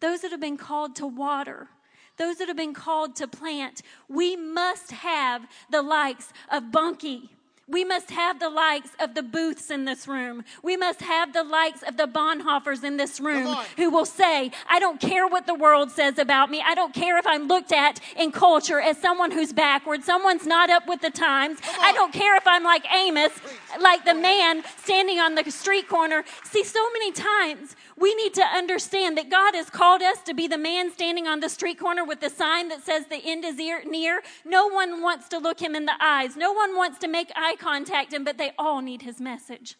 [0.00, 1.70] those that have been called to water,
[2.16, 3.82] those that have been called to plant.
[4.08, 7.30] We must have the likes of Bunky
[7.66, 10.44] we must have the likes of the Booths in this room.
[10.62, 14.78] We must have the likes of the Bonhoeffers in this room who will say, I
[14.78, 16.62] don't care what the world says about me.
[16.64, 20.68] I don't care if I'm looked at in culture as someone who's backward, someone's not
[20.68, 21.58] up with the times.
[21.80, 23.32] I don't care if I'm like Amos,
[23.80, 26.24] like the man standing on the street corner.
[26.44, 30.48] See, so many times we need to understand that God has called us to be
[30.48, 33.56] the man standing on the street corner with the sign that says the end is
[33.56, 34.22] near.
[34.44, 36.36] No one wants to look him in the eyes.
[36.36, 39.76] No one wants to make eye contact him, but they all need his message.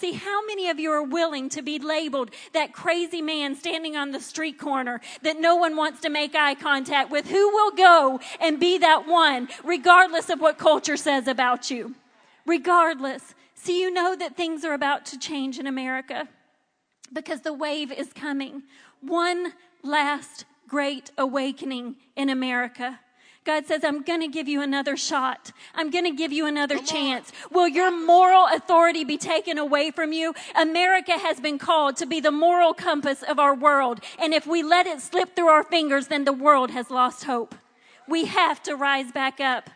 [0.00, 4.12] See, how many of you are willing to be labeled that crazy man standing on
[4.12, 7.28] the street corner that no one wants to make eye contact with?
[7.28, 11.96] Who will go and be that one, regardless of what culture says about you?
[12.46, 13.34] Regardless.
[13.54, 16.28] See, you know that things are about to change in America
[17.12, 18.62] because the wave is coming.
[19.02, 23.00] One last great awakening in America.
[23.44, 25.52] God says, I'm going to give you another shot.
[25.74, 27.32] I'm going to give you another Come chance.
[27.46, 27.54] On.
[27.54, 30.34] Will your moral authority be taken away from you?
[30.54, 34.00] America has been called to be the moral compass of our world.
[34.18, 37.54] And if we let it slip through our fingers, then the world has lost hope.
[38.06, 39.70] We have to rise back up.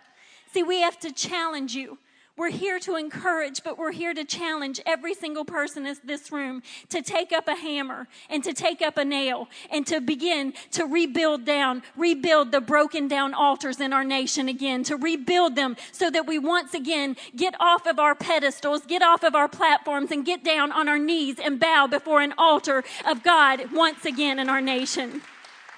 [0.53, 1.98] See, we have to challenge you.
[2.37, 6.64] We're here to encourage, but we're here to challenge every single person in this room
[6.88, 10.85] to take up a hammer and to take up a nail and to begin to
[10.85, 16.11] rebuild down, rebuild the broken down altars in our nation again, to rebuild them so
[16.11, 20.27] that we once again get off of our pedestals, get off of our platforms, and
[20.27, 24.49] get down on our knees and bow before an altar of God once again in
[24.49, 25.23] our nation.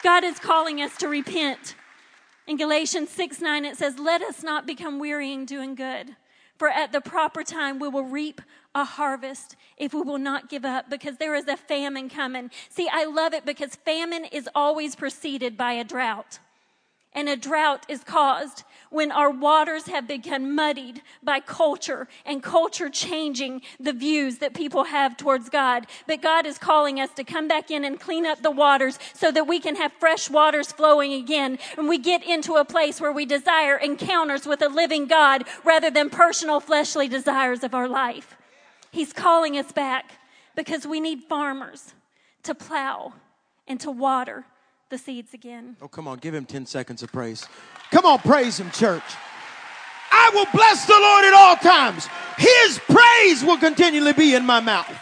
[0.03, 1.75] God is calling us to repent.
[2.47, 6.17] In Galatians 6 9, it says, Let us not become weary in doing good.
[6.59, 8.41] For at the proper time, we will reap
[8.75, 12.51] a harvest if we will not give up because there is a famine coming.
[12.69, 16.39] See, I love it because famine is always preceded by a drought.
[17.13, 22.89] And a drought is caused when our waters have become muddied by culture and culture
[22.89, 25.87] changing the views that people have towards God.
[26.07, 29.31] But God is calling us to come back in and clean up the waters so
[29.33, 31.59] that we can have fresh waters flowing again.
[31.77, 35.91] And we get into a place where we desire encounters with a living God rather
[35.91, 38.37] than personal fleshly desires of our life.
[38.91, 40.13] He's calling us back
[40.55, 41.95] because we need farmers
[42.45, 43.13] to plow
[43.69, 44.45] and to water
[44.89, 45.77] the seeds again.
[45.83, 47.47] Oh, come on, give him 10 seconds of praise.
[47.91, 49.03] Come on, praise him, church.
[50.11, 52.09] I will bless the Lord at all times.
[52.39, 54.95] His praise will continually be in my mouth.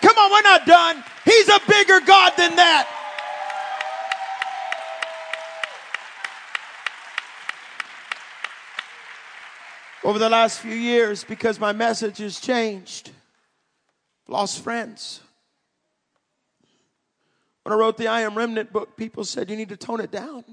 [0.00, 1.04] Come on, we're not done.
[1.24, 2.88] He's a bigger God than that.
[10.02, 13.10] Over the last few years, because my message has changed,
[14.28, 15.20] lost friends,
[17.64, 20.10] when I wrote the I Am Remnant book, people said you need to tone it
[20.10, 20.44] down.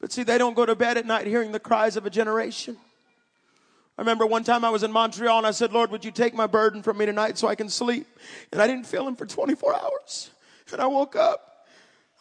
[0.00, 2.76] But see, they don't go to bed at night hearing the cries of a generation.
[3.98, 6.34] I remember one time I was in Montreal and I said, Lord, would you take
[6.34, 8.06] my burden from me tonight so I can sleep?
[8.52, 10.30] And I didn't feel him for 24 hours.
[10.70, 11.66] And I woke up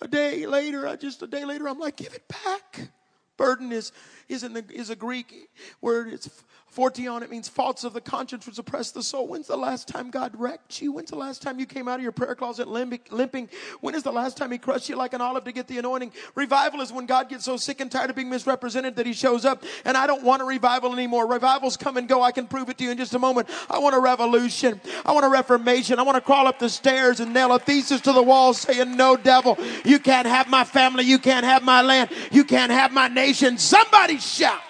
[0.01, 2.89] a day later, I just a day later, I'm like, give it back.
[3.37, 3.91] Burden is,
[4.29, 5.49] is, in the, is a Greek
[5.81, 6.11] word.
[6.13, 6.29] It's
[6.75, 9.27] Phortion, it means faults of the conscience which oppress the soul.
[9.27, 10.91] When's the last time God wrecked you?
[10.91, 13.49] When's the last time you came out of your prayer closet limping?
[13.79, 16.11] When is the last time He crushed you like an olive to get the anointing?
[16.35, 19.45] Revival is when God gets so sick and tired of being misrepresented that He shows
[19.45, 19.63] up.
[19.85, 21.27] And I don't want a revival anymore.
[21.27, 22.21] Revivals come and go.
[22.21, 23.47] I can prove it to you in just a moment.
[23.69, 24.81] I want a revolution.
[25.05, 25.97] I want a reformation.
[25.97, 28.97] I want to crawl up the stairs and nail a thesis to the wall saying,
[28.97, 31.05] No, devil, you can't have my family.
[31.05, 32.09] You can't have my land.
[32.31, 33.57] You can't have my nation.
[33.57, 34.61] Somebody shout.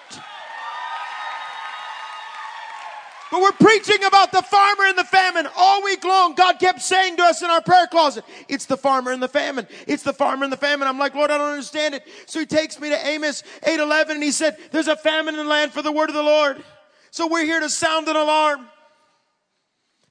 [3.30, 6.34] But we're preaching about the farmer and the famine all week long.
[6.34, 9.66] God kept saying to us in our prayer closet, it's the farmer and the famine.
[9.88, 10.86] It's the farmer and the famine.
[10.86, 12.04] I'm like, Lord, I don't understand it.
[12.26, 15.50] So he takes me to Amos 8:11 and he said, there's a famine in the
[15.50, 16.62] land for the word of the Lord.
[17.10, 18.68] So we're here to sound an alarm,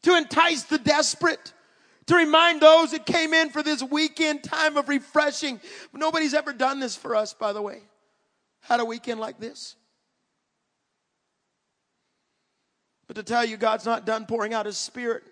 [0.01, 1.53] to entice the desperate,
[2.07, 5.61] to remind those that came in for this weekend time of refreshing.
[5.93, 7.83] Nobody's ever done this for us, by the way.
[8.61, 9.75] Had a weekend like this.
[13.15, 15.23] But to tell you, God's not done pouring out His Spirit.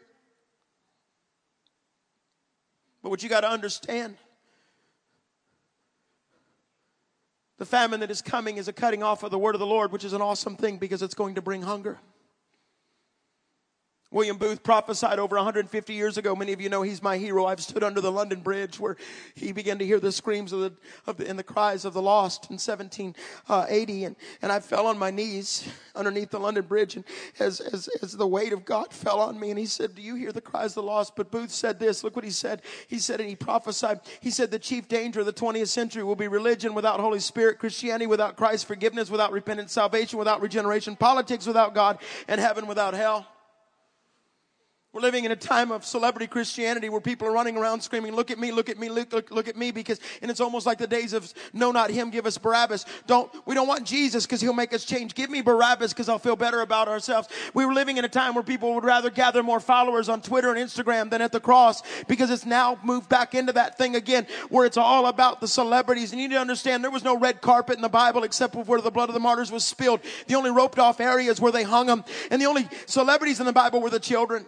[3.02, 4.16] But what you got to understand
[7.58, 9.92] the famine that is coming is a cutting off of the word of the Lord,
[9.92, 12.00] which is an awesome thing because it's going to bring hunger.
[14.14, 16.36] William Booth prophesied over 150 years ago.
[16.36, 17.48] Many of you know he's my hero.
[17.48, 18.96] I've stood under the London Bridge where
[19.34, 20.74] he began to hear the screams of the,
[21.08, 25.00] of the and the cries of the lost in 1780, and and I fell on
[25.00, 27.04] my knees underneath the London Bridge, and
[27.40, 30.14] as as as the weight of God fell on me, and he said, "Do you
[30.14, 32.04] hear the cries of the lost?" But Booth said this.
[32.04, 32.62] Look what he said.
[32.88, 34.02] He said, and he prophesied.
[34.22, 37.58] He said, "The chief danger of the 20th century will be religion without Holy Spirit,
[37.58, 41.98] Christianity without Christ, forgiveness without repentance, salvation without regeneration, politics without God,
[42.28, 43.26] and heaven without hell."
[44.94, 48.30] We're living in a time of celebrity Christianity where people are running around screaming, look
[48.30, 50.78] at me, look at me, look, look, look at me, because, and it's almost like
[50.78, 52.86] the days of, no, not him, give us Barabbas.
[53.08, 55.16] Don't, we don't want Jesus because he'll make us change.
[55.16, 57.28] Give me Barabbas because I'll feel better about ourselves.
[57.56, 60.54] We were living in a time where people would rather gather more followers on Twitter
[60.54, 64.28] and Instagram than at the cross because it's now moved back into that thing again
[64.50, 66.12] where it's all about the celebrities.
[66.12, 68.64] And you need to understand there was no red carpet in the Bible except for
[68.64, 70.02] where the blood of the martyrs was spilled.
[70.28, 72.04] The only roped off areas where they hung them.
[72.30, 74.46] And the only celebrities in the Bible were the children.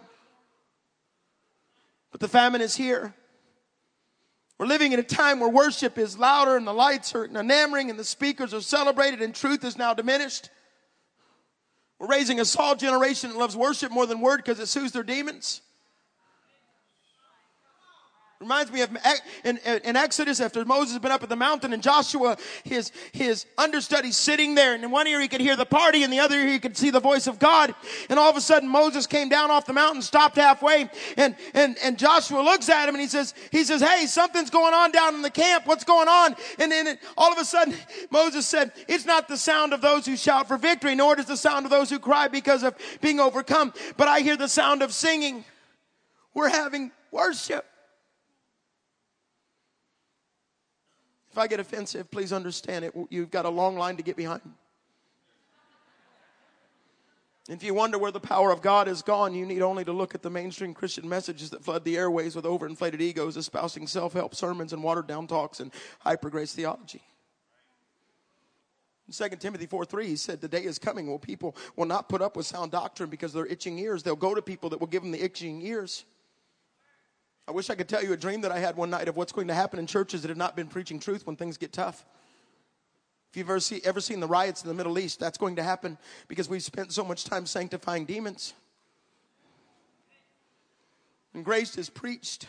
[2.16, 3.12] But the famine is here.
[4.56, 7.98] We're living in a time where worship is louder and the lights are enamoring and
[7.98, 10.48] the speakers are celebrated and truth is now diminished.
[11.98, 15.02] We're raising a Saul generation that loves worship more than word because it soothes their
[15.02, 15.60] demons.
[18.38, 18.90] Reminds me of
[19.44, 23.46] in, in, Exodus after Moses had been up at the mountain and Joshua, his, his
[23.56, 26.36] understudy sitting there and in one ear he could hear the party and the other
[26.36, 27.74] ear he could see the voice of God.
[28.10, 31.78] And all of a sudden Moses came down off the mountain, stopped halfway and, and,
[31.82, 35.14] and Joshua looks at him and he says, he says, Hey, something's going on down
[35.14, 35.66] in the camp.
[35.66, 36.36] What's going on?
[36.58, 37.74] And then all of a sudden
[38.10, 41.38] Moses said, it's not the sound of those who shout for victory, nor is the
[41.38, 44.92] sound of those who cry because of being overcome, but I hear the sound of
[44.92, 45.42] singing.
[46.34, 47.64] We're having worship.
[51.36, 52.94] If I get offensive, please understand it.
[53.10, 54.40] You've got a long line to get behind.
[57.46, 60.14] If you wonder where the power of God is gone, you need only to look
[60.14, 64.34] at the mainstream Christian messages that flood the airways with overinflated egos, espousing self help
[64.34, 67.02] sermons and watered down talks and hyper grace theology.
[69.06, 72.08] In 2 Timothy 4 3, he said, The day is coming when people will not
[72.08, 74.02] put up with sound doctrine because they're itching ears.
[74.02, 76.06] They'll go to people that will give them the itching ears.
[77.48, 79.32] I wish I could tell you a dream that I had one night of what's
[79.32, 82.04] going to happen in churches that have not been preaching truth when things get tough.
[83.30, 85.62] If you've ever, see, ever seen the riots in the Middle East, that's going to
[85.62, 88.54] happen because we've spent so much time sanctifying demons.
[91.34, 92.46] And grace is preached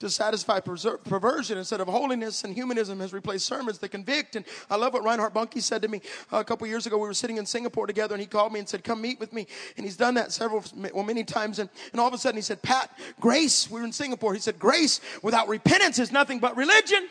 [0.00, 4.36] to satisfy perversion instead of holiness, and humanism has replaced sermons that convict.
[4.36, 6.00] And I love what Reinhard Bonnke said to me
[6.32, 6.96] uh, a couple years ago.
[6.98, 9.32] We were sitting in Singapore together, and he called me and said, "Come meet with
[9.32, 9.46] me."
[9.76, 10.62] And he's done that several,
[10.94, 11.58] well, many times.
[11.58, 14.34] And, and all of a sudden, he said, "Pat, grace." We were in Singapore.
[14.34, 17.08] He said, "Grace without repentance is nothing but religion."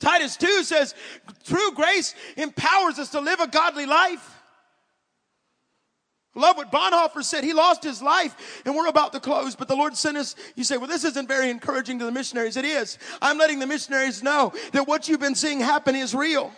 [0.00, 0.96] Titus 2 says,
[1.44, 4.41] true grace empowers us to live a godly life.
[6.34, 7.44] Love what Bonhoeffer said.
[7.44, 10.34] He lost his life and we're about to close, but the Lord sent us.
[10.56, 12.56] You say, well, this isn't very encouraging to the missionaries.
[12.56, 12.96] It is.
[13.20, 16.50] I'm letting the missionaries know that what you've been seeing happen is real.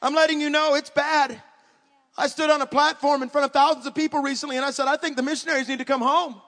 [0.00, 1.40] I'm letting you know it's bad.
[2.18, 4.88] I stood on a platform in front of thousands of people recently and I said,
[4.88, 6.40] I think the missionaries need to come home.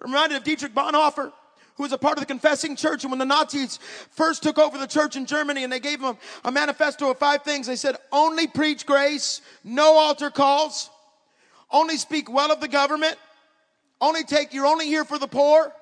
[0.00, 1.32] Reminded of Dietrich Bonhoeffer
[1.76, 3.04] who was a part of the confessing church.
[3.04, 3.78] And when the Nazis
[4.10, 7.42] first took over the church in Germany and they gave them a manifesto of five
[7.42, 10.90] things, they said, only preach grace, no altar calls,
[11.70, 13.16] only speak well of the government,
[14.00, 15.72] only take, you're only here for the poor.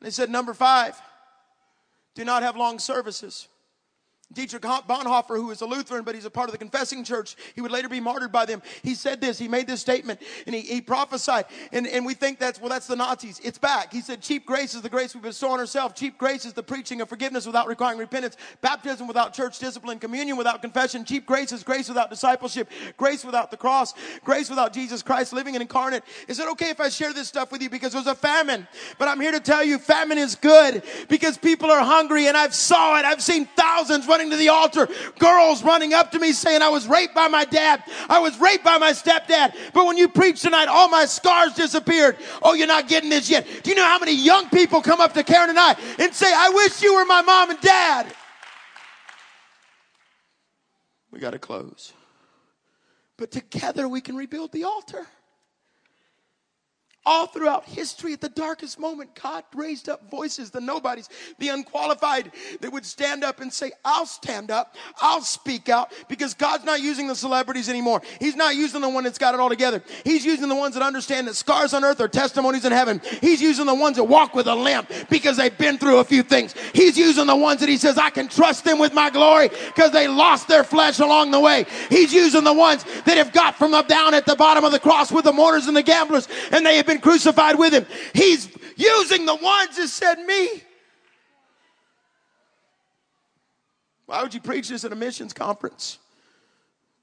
[0.00, 1.00] They said, number five,
[2.14, 3.48] do not have long services.
[4.32, 7.60] Dietrich Bonhoeffer, who is a Lutheran, but he's a part of the confessing church, he
[7.60, 8.62] would later be martyred by them.
[8.82, 12.38] He said this, he made this statement, and he, he prophesied, and, and we think
[12.38, 13.40] that's, well, that's the Nazis.
[13.44, 13.92] It's back.
[13.92, 15.98] He said, cheap grace is the grace we bestow on ourselves.
[15.98, 20.36] Cheap grace is the preaching of forgiveness without requiring repentance, baptism without church discipline, communion
[20.36, 21.04] without confession.
[21.04, 25.54] Cheap grace is grace without discipleship, grace without the cross, grace without Jesus Christ living
[25.54, 26.02] and incarnate.
[26.28, 27.70] Is it okay if I share this stuff with you?
[27.70, 28.66] Because there's a famine,
[28.98, 32.54] but I'm here to tell you famine is good because people are hungry, and I've
[32.54, 33.04] saw it.
[33.04, 36.68] I've seen thousands running running to the altar, girls running up to me saying, I
[36.68, 37.82] was raped by my dad.
[38.08, 39.54] I was raped by my stepdad.
[39.72, 42.16] But when you preach tonight, all my scars disappeared.
[42.42, 43.46] Oh, you're not getting this yet.
[43.62, 46.32] Do you know how many young people come up to Karen and I and say,
[46.32, 48.14] I wish you were my mom and dad?
[51.10, 51.92] We got to close.
[53.18, 55.06] But together we can rebuild the altar.
[57.04, 62.30] All throughout history, at the darkest moment, God raised up voices, the nobodies, the unqualified,
[62.60, 66.80] that would stand up and say, I'll stand up, I'll speak out, because God's not
[66.80, 68.02] using the celebrities anymore.
[68.20, 69.82] He's not using the one that's got it all together.
[70.04, 73.00] He's using the ones that understand that scars on earth are testimonies in heaven.
[73.20, 76.22] He's using the ones that walk with a limp because they've been through a few
[76.22, 76.54] things.
[76.72, 79.90] He's using the ones that He says, I can trust them with my glory because
[79.90, 81.66] they lost their flesh along the way.
[81.88, 84.78] He's using the ones that have got from up down at the bottom of the
[84.78, 87.86] cross with the mourners and the gamblers, and they have been been crucified with him.
[88.14, 90.62] He's using the ones that said me.
[94.06, 95.98] Why would you preach this at a missions conference?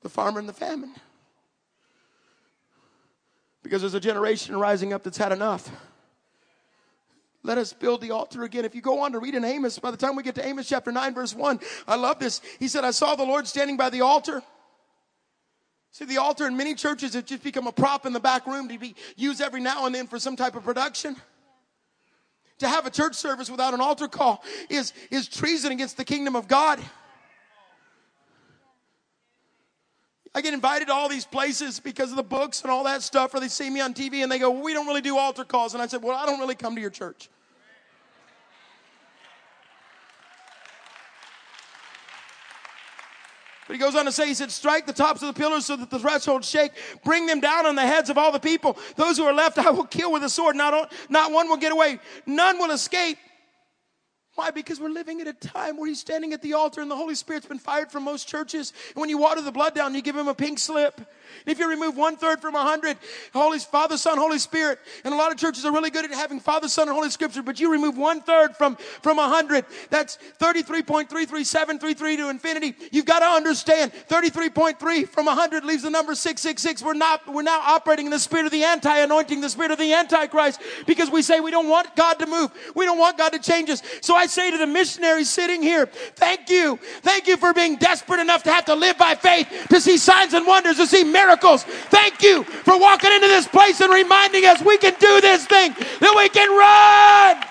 [0.01, 0.93] The farmer and the famine.
[3.63, 5.69] Because there's a generation rising up that's had enough.
[7.41, 8.65] Let us build the altar again.
[8.65, 10.67] If you go on to read in Amos, by the time we get to Amos
[10.67, 12.41] chapter 9, verse 1, I love this.
[12.59, 14.43] He said, I saw the Lord standing by the altar
[15.91, 18.67] See, the altar in many churches has just become a prop in the back room
[18.69, 21.15] to be used every now and then for some type of production.
[22.59, 26.35] To have a church service without an altar call is, is treason against the kingdom
[26.35, 26.79] of God.
[30.35, 33.33] I get invited to all these places because of the books and all that stuff,
[33.33, 35.43] or they see me on TV and they go, well, We don't really do altar
[35.43, 35.73] calls.
[35.73, 37.29] And I said, Well, I don't really come to your church.
[43.69, 45.75] But he goes on to say, he said, strike the tops of the pillars so
[45.75, 46.71] that the thresholds shake.
[47.05, 48.75] Bring them down on the heads of all the people.
[48.95, 50.55] Those who are left, I will kill with a sword.
[50.55, 51.99] Not, not one will get away.
[52.25, 53.19] None will escape.
[54.33, 54.49] Why?
[54.49, 57.13] Because we're living at a time where he's standing at the altar and the Holy
[57.13, 58.73] Spirit's been fired from most churches.
[58.95, 60.99] And when you water the blood down, you give him a pink slip.
[61.45, 62.97] And if you remove one third from a hundred,
[63.33, 66.39] Holy Father, Son, Holy Spirit, and a lot of churches are really good at having
[66.39, 69.65] Father, Son, and Holy Scripture, but you remove one third from from a hundred.
[69.89, 72.75] That's thirty three point three three seven three three to infinity.
[72.91, 76.41] You've got to understand, thirty three point three from a hundred leaves the number six
[76.41, 76.83] six six.
[76.83, 79.93] We're not we're now operating in the spirit of the anti-anointing, the spirit of the
[79.93, 83.39] antichrist, because we say we don't want God to move, we don't want God to
[83.39, 83.81] change us.
[84.01, 86.77] So I say to the missionaries sitting here, thank you.
[87.01, 90.33] Thank you for being desperate enough to have to live by faith, to see signs
[90.33, 91.18] and wonders, to see miracles.
[91.89, 95.73] Thank you for walking into this place and reminding us we can do this thing,
[95.99, 97.45] that we can run.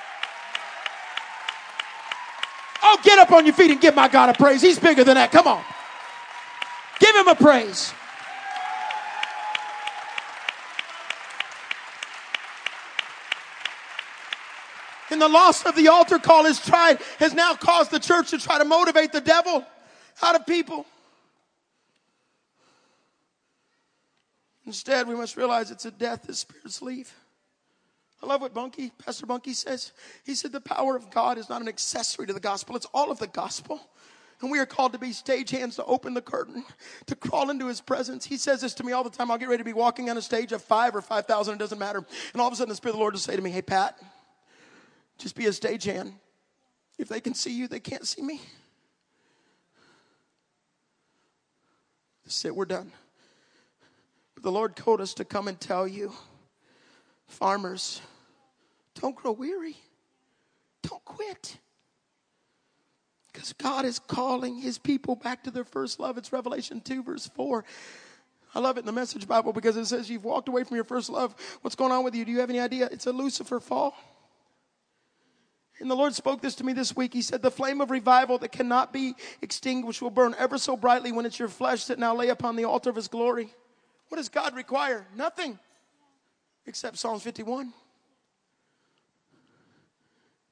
[2.83, 4.63] Oh, get up on your feet and give my God a praise.
[4.63, 5.31] He's bigger than that.
[5.33, 5.63] Come on.
[7.01, 7.93] Give him a praise.
[15.11, 18.39] And the loss of the altar call has tried, has now caused the church to
[18.39, 19.65] try to motivate the devil
[20.23, 20.87] out of people.
[24.69, 27.11] Instead, we must realize it's a death that spirits leave.
[28.23, 29.93] I love what Bunky, Pastor Bunky says.
[30.27, 33.11] He said the power of God is not an accessory to the gospel, it's all
[33.11, 33.81] of the gospel.
[34.43, 36.65] And we are called to be stagehands to open the curtain,
[37.07, 38.27] to crawl into his presence.
[38.27, 39.31] He says this to me all the time.
[39.31, 41.79] I'll get ready to be walking on a stage of five or 5,000, it doesn't
[41.79, 42.05] matter.
[42.35, 43.63] And all of a sudden, the Spirit of the Lord will say to me, Hey,
[43.63, 43.99] Pat,
[45.17, 46.13] just be a stagehand.
[46.99, 48.43] If they can see you, they can't see me.
[52.27, 52.93] That's it, we're done.
[54.39, 56.13] But the Lord told us to come and tell you,
[57.27, 58.01] farmers,
[58.95, 59.77] don't grow weary.
[60.85, 61.59] Don't quit.
[63.33, 66.19] Because God is calling his people back to their first love.
[66.19, 67.65] It's Revelation 2, verse 4.
[68.55, 70.85] I love it in the Message Bible because it says you've walked away from your
[70.85, 71.35] first love.
[71.63, 72.25] What's going on with you?
[72.25, 72.89] Do you have any idea?
[72.93, 73.97] It's a Lucifer fall.
[75.81, 77.13] And the Lord spoke this to me this week.
[77.13, 81.11] He said, The flame of revival that cannot be extinguished will burn ever so brightly
[81.11, 83.53] when it's your flesh that now lay upon the altar of his glory.
[84.09, 85.07] What does God require?
[85.15, 85.59] Nothing
[86.67, 87.73] except Psalms 51.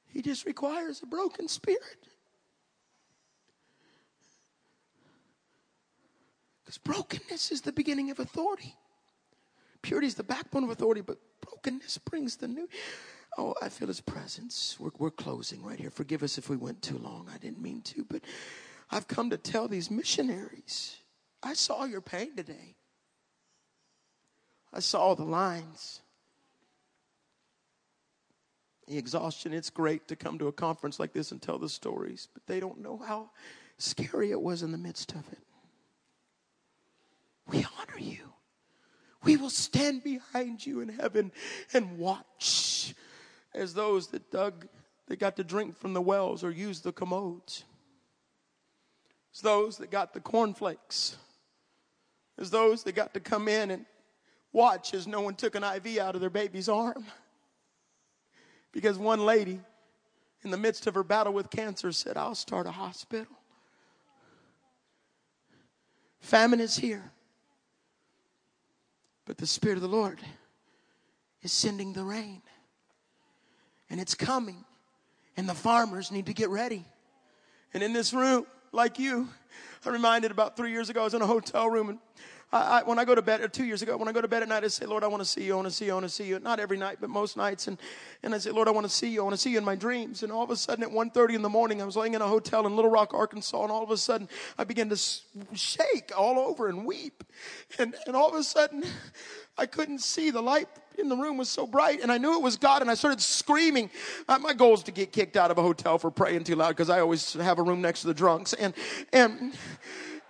[0.06, 2.08] He just requires a broken spirit.
[6.64, 8.74] Because brokenness is the beginning of authority.
[9.82, 12.68] Purity is the backbone of authority, but brokenness brings the new.
[13.38, 14.76] Oh, I feel his presence.
[14.80, 15.90] We're, we're closing right here.
[15.90, 17.28] Forgive us if we went too long.
[17.32, 18.22] I didn't mean to, but
[18.90, 20.96] I've come to tell these missionaries
[21.42, 22.75] I saw your pain today.
[24.76, 26.02] I saw the lines.
[28.86, 29.54] The exhaustion.
[29.54, 32.60] It's great to come to a conference like this and tell the stories, but they
[32.60, 33.30] don't know how
[33.78, 35.38] scary it was in the midst of it.
[37.48, 38.18] We honor you.
[39.24, 41.32] We will stand behind you in heaven
[41.72, 42.94] and watch
[43.54, 44.68] as those that dug,
[45.08, 47.64] that got to drink from the wells or use the commodes.
[49.34, 51.16] As those that got the cornflakes.
[52.38, 53.86] As those that got to come in and
[54.52, 57.06] watch as no one took an IV out of their baby's arm.
[58.72, 59.60] Because one lady,
[60.42, 63.26] in the midst of her battle with cancer, said, I'll start a hospital.
[66.20, 67.12] Famine is here.
[69.24, 70.20] But the Spirit of the Lord
[71.42, 72.42] is sending the rain.
[73.90, 74.64] And it's coming.
[75.36, 76.84] And the farmers need to get ready.
[77.74, 79.28] And in this room, like you,
[79.84, 81.98] I'm reminded about three years ago, I was in a hotel room and
[82.52, 84.28] I, I, when I go to bed, or two years ago, when I go to
[84.28, 85.86] bed at night, I say, Lord, I want to see you, I want to see
[85.86, 86.38] you, I want to see you.
[86.38, 87.66] Not every night, but most nights.
[87.66, 87.78] And,
[88.22, 89.64] and I say, Lord, I want to see you, I want to see you in
[89.64, 90.22] my dreams.
[90.22, 92.28] And all of a sudden at 1.30 in the morning, I was laying in a
[92.28, 94.28] hotel in Little Rock, Arkansas, and all of a sudden
[94.58, 94.96] I began to
[95.54, 97.24] shake all over and weep.
[97.78, 98.84] And, and all of a sudden,
[99.58, 100.68] I couldn't see the light
[100.98, 103.20] in the room was so bright and I knew it was God and I started
[103.20, 103.90] screaming.
[104.28, 106.70] Uh, my goal is to get kicked out of a hotel for praying too loud
[106.70, 108.72] because I always have a room next to the drunks and,
[109.12, 109.54] and,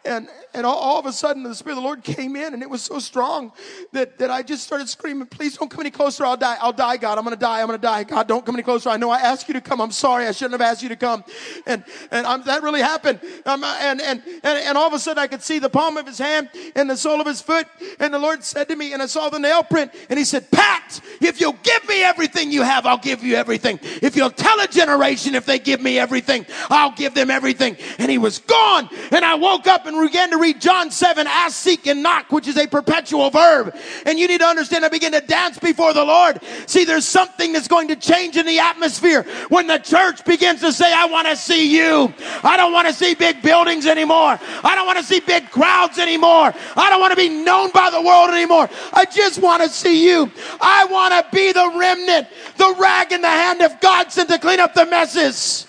[0.07, 2.63] and, and all, all, of a sudden the Spirit of the Lord came in and
[2.63, 3.53] it was so strong
[3.93, 6.25] that, that I just started screaming, please don't come any closer.
[6.25, 6.57] I'll die.
[6.61, 7.19] I'll die, God.
[7.19, 7.61] I'm going to die.
[7.61, 8.05] I'm going to die.
[8.05, 8.89] God, don't come any closer.
[8.89, 9.81] I know I asked you to come.
[9.81, 10.27] I'm sorry.
[10.27, 11.25] I shouldn't have asked you to come.
[11.67, 13.21] And, and I'm, that really happened.
[13.45, 16.19] And, and, and, and all of a sudden I could see the palm of his
[16.19, 17.67] hand and the sole of his foot.
[17.99, 20.51] And the Lord said to me, and I saw the nail print and he said,
[20.51, 23.79] Pat, if you'll give me everything you have, I'll give you everything.
[23.83, 27.77] If you'll tell a generation if they give me everything, I'll give them everything.
[27.99, 28.89] And he was gone.
[29.11, 32.31] And I woke up and and began to read John 7, ask, seek, and knock,
[32.31, 33.75] which is a perpetual verb.
[34.05, 36.41] And you need to understand, I begin to dance before the Lord.
[36.67, 40.73] See, there's something that's going to change in the atmosphere when the church begins to
[40.73, 42.13] say, I want to see you.
[42.43, 44.39] I don't want to see big buildings anymore.
[44.65, 46.55] I don't want to see big crowds anymore.
[46.77, 48.69] I don't want to be known by the world anymore.
[48.93, 50.31] I just want to see you.
[50.61, 54.39] I want to be the remnant, the rag in the hand of God sent to
[54.39, 55.67] clean up the messes.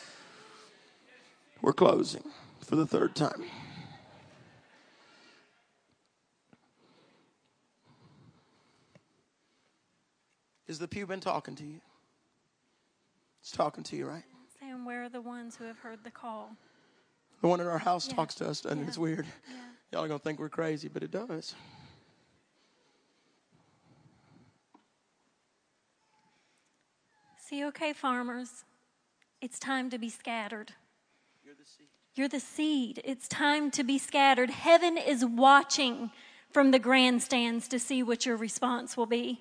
[1.61, 2.23] We're closing
[2.61, 3.43] for the third time.
[10.68, 11.80] Is the pew been talking to you?
[13.41, 14.24] It's talking to you, right?
[14.59, 16.55] Saying, where are the ones who have heard the call?
[17.41, 18.15] The one in our house yeah.
[18.15, 18.88] talks to us, and yeah.
[18.88, 19.26] it's weird.
[19.47, 19.55] Yeah.
[19.93, 21.55] Y'all are going to think we're crazy, but it does.
[27.39, 28.65] See, okay, farmers,
[29.39, 30.74] it's time to be scattered.
[31.45, 31.88] You're the seed.
[32.15, 33.01] You're the seed.
[33.05, 34.49] It's time to be scattered.
[34.49, 36.11] Heaven is watching
[36.51, 39.39] from the grandstands to see what your response will be.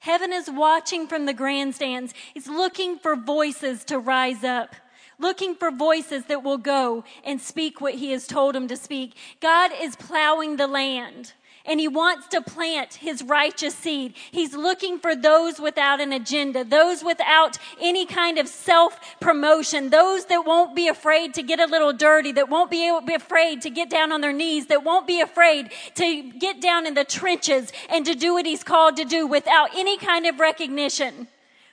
[0.00, 2.14] Heaven is watching from the grandstands.
[2.34, 4.74] It's looking for voices to rise up,
[5.18, 9.14] looking for voices that will go and speak what he has told them to speak.
[9.40, 11.32] God is plowing the land
[11.64, 14.14] and he wants to plant his righteous seed.
[14.30, 20.26] He's looking for those without an agenda, those without any kind of self promotion, those
[20.26, 23.70] that won't be afraid to get a little dirty, that won't be, be afraid to
[23.70, 27.72] get down on their knees, that won't be afraid to get down in the trenches
[27.88, 31.28] and to do what he's called to do without any kind of recognition,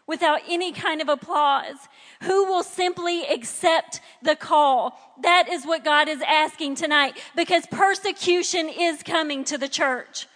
[0.07, 1.87] without any kind of applause
[2.23, 4.99] who will simply accept the call.
[5.21, 10.27] That is what God is asking tonight because persecution is coming to the church.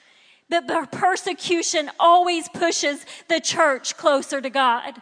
[0.50, 5.02] But persecution always pushes the church closer to God.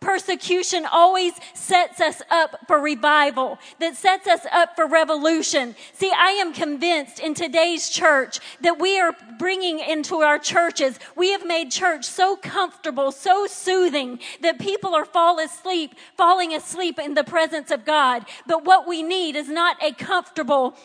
[0.00, 5.76] Persecution always sets us up for revival, that sets us up for revolution.
[5.92, 11.32] See, I am convinced in today's church that we are bringing into our churches, we
[11.32, 17.12] have made church so comfortable, so soothing that people are fall asleep, falling asleep in
[17.12, 18.24] the presence of God.
[18.46, 20.76] But what we need is not a comfortable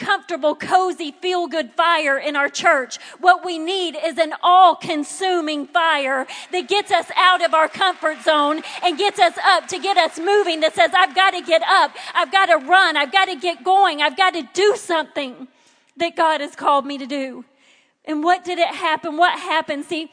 [0.00, 2.98] comfortable, cozy, feel good fire in our church.
[3.20, 8.22] What we need is an all consuming fire that gets us out of our comfort
[8.22, 11.62] zone and gets us up to get us moving that says, I've got to get
[11.62, 11.94] up.
[12.14, 12.96] I've got to run.
[12.96, 14.02] I've got to get going.
[14.02, 15.46] I've got to do something
[15.98, 17.44] that God has called me to do.
[18.06, 19.16] And what did it happen?
[19.16, 19.84] What happened?
[19.84, 20.10] See,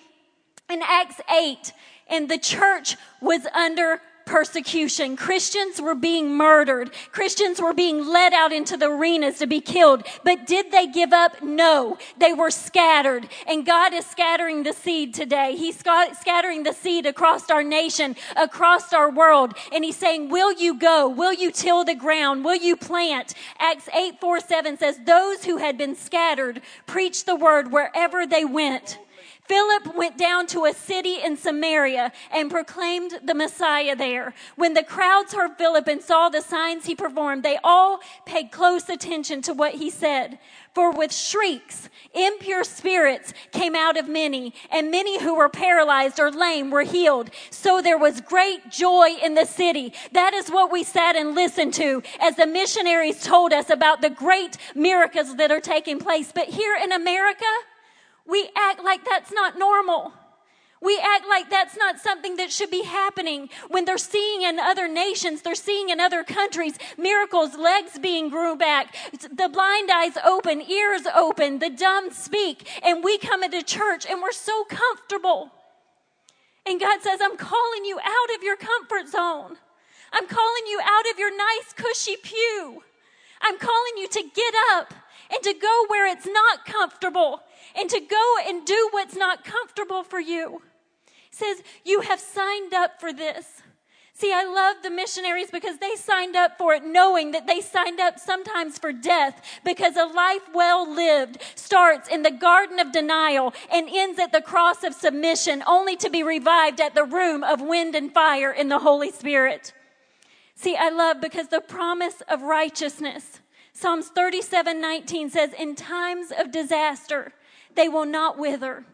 [0.70, 1.72] in Acts 8,
[2.10, 5.16] and the church was under persecution.
[5.16, 6.92] Christians were being murdered.
[7.12, 10.06] Christians were being led out into the arenas to be killed.
[10.24, 11.42] But did they give up?
[11.42, 11.98] No.
[12.20, 13.28] They were scattered.
[13.48, 15.56] And God is scattering the seed today.
[15.56, 19.56] He's scattering the seed across our nation, across our world.
[19.72, 21.08] And He's saying, will you go?
[21.08, 22.46] Will you till the ground?
[22.46, 23.34] Will you plant?
[23.58, 28.46] Acts 8, 4, 7 says, those who had been scattered preached the word wherever they
[28.46, 29.00] went.
[29.48, 34.34] Philip went down to a city in Samaria and proclaimed the Messiah there.
[34.56, 38.90] When the crowds heard Philip and saw the signs he performed, they all paid close
[38.90, 40.40] attention to what he said.
[40.74, 46.30] For with shrieks, impure spirits came out of many, and many who were paralyzed or
[46.30, 47.32] lame were healed.
[47.50, 49.94] So there was great joy in the city.
[50.12, 54.10] That is what we sat and listened to as the missionaries told us about the
[54.10, 56.32] great miracles that are taking place.
[56.32, 57.46] But here in America,
[58.28, 60.14] we act like that's not normal.
[60.82, 64.88] We act like that's not something that should be happening when they're seeing in other
[64.88, 70.62] nations, they're seeing in other countries miracles, legs being grew back, the blind eyes open,
[70.62, 75.52] ears open, the dumb speak, and we come into church and we're so comfortable.
[76.68, 79.58] And God says, I'm calling you out of your comfort zone.
[80.14, 82.84] I'm calling you out of your nice, cushy pew.
[83.42, 84.94] I'm calling you to get up
[85.32, 87.42] and to go where it's not comfortable
[87.76, 90.62] and to go and do what's not comfortable for you.
[91.30, 93.62] He says, You have signed up for this.
[94.20, 98.00] See, I love the missionaries because they signed up for it knowing that they signed
[98.00, 103.54] up sometimes for death because a life well lived starts in the garden of denial
[103.72, 107.62] and ends at the cross of submission only to be revived at the room of
[107.62, 109.72] wind and fire in the Holy Spirit.
[110.56, 113.40] See, I love because the promise of righteousness.
[113.72, 117.34] Psalms 37 19 says, In times of disaster,
[117.78, 118.86] they will not wither,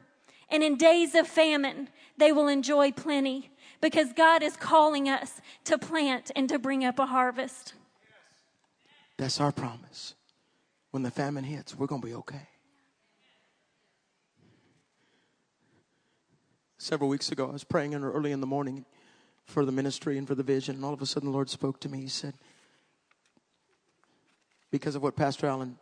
[0.49, 3.49] and in days of famine, they will enjoy plenty
[3.81, 7.73] because God is calling us to plant and to bring up a harvest.
[9.17, 10.13] That's our promise.
[10.91, 12.47] When the famine hits, we're going to be okay.
[16.77, 18.85] Several weeks ago, I was praying early in the morning
[19.45, 21.79] for the ministry and for the vision, and all of a sudden the Lord spoke
[21.79, 22.01] to me.
[22.01, 22.33] He said,
[24.69, 25.77] Because of what Pastor Allen,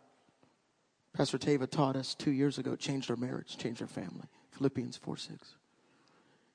[1.12, 4.26] Pastor Tava taught us two years ago, changed our marriage, changed our family.
[4.52, 5.54] Philippians 4 6.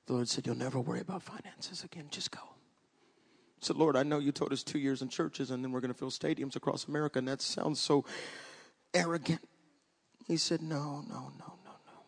[0.06, 2.06] The Lord said, You'll never worry about finances again.
[2.10, 2.40] Just go.
[2.42, 5.80] I said, Lord, I know you told us two years in churches and then we're
[5.80, 8.04] going to fill stadiums across America, and that sounds so
[8.94, 9.40] arrogant.
[10.26, 12.00] He said, No, no, no, no, no.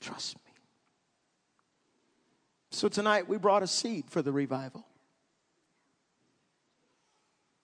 [0.00, 0.52] Trust me.
[2.70, 4.84] So tonight we brought a seed for the revival.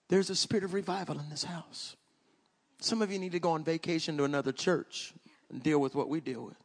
[0.09, 1.95] There's a spirit of revival in this house.
[2.79, 5.13] Some of you need to go on vacation to another church
[5.51, 6.57] and deal with what we deal with.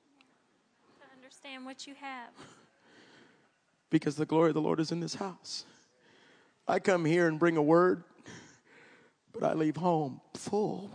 [1.01, 2.31] To understand what you have
[3.91, 5.65] because the glory of the Lord is in this house.
[6.67, 8.05] I come here and bring a word,
[9.33, 10.91] but I leave home full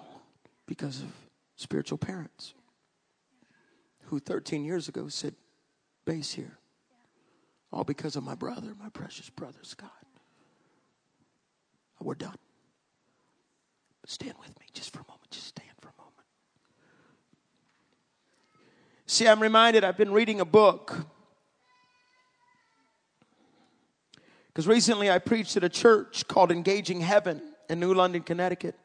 [0.66, 1.10] because of
[1.58, 2.54] spiritual parents
[4.06, 5.36] who 13 years ago said,
[6.06, 6.58] Base here.
[7.74, 9.92] All because of my brother, my precious brother, Scott.
[12.00, 12.36] We're done.
[14.06, 15.32] Stand with me just for a moment.
[15.32, 16.26] Just stand for a moment.
[19.08, 21.08] See, I'm reminded I've been reading a book
[24.56, 28.76] Because recently I preached at a church called Engaging Heaven in New London, Connecticut.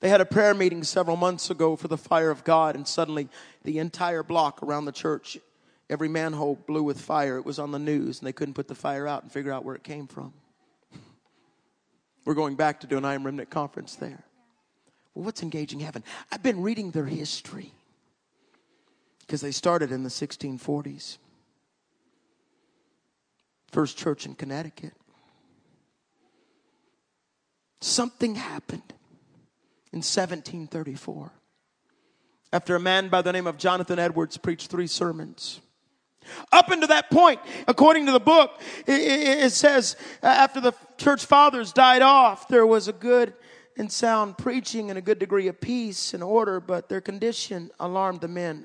[0.00, 3.28] They had a prayer meeting several months ago for the fire of God, and suddenly
[3.62, 5.38] the entire block around the church,
[5.88, 7.36] every manhole blew with fire.
[7.36, 9.64] It was on the news, and they couldn't put the fire out and figure out
[9.64, 10.32] where it came from.
[12.26, 14.24] We're going back to do an I Am Remnant conference there.
[15.14, 16.04] Well, what's Engaging Heaven?
[16.30, 17.72] I've been reading their history
[19.20, 21.18] because they started in the 1640s.
[23.70, 24.92] First Church in Connecticut.
[27.80, 28.92] Something happened
[29.92, 31.32] in 1734
[32.52, 35.60] after a man by the name of Jonathan Edwards preached three sermons.
[36.52, 41.72] Up until that point, according to the book, it, says uh, after the church fathers
[41.72, 43.34] died off, there was a good
[43.76, 48.20] and sound preaching and a good degree of peace and order, but their condition alarmed
[48.20, 48.64] the men.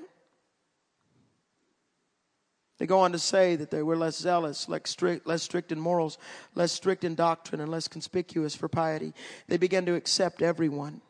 [2.78, 5.78] They go on to say that they were less zealous, less strict, less strict in
[5.78, 6.18] morals,
[6.54, 9.14] less strict in doctrine, and less conspicuous for piety.
[9.46, 11.00] They began to accept everyone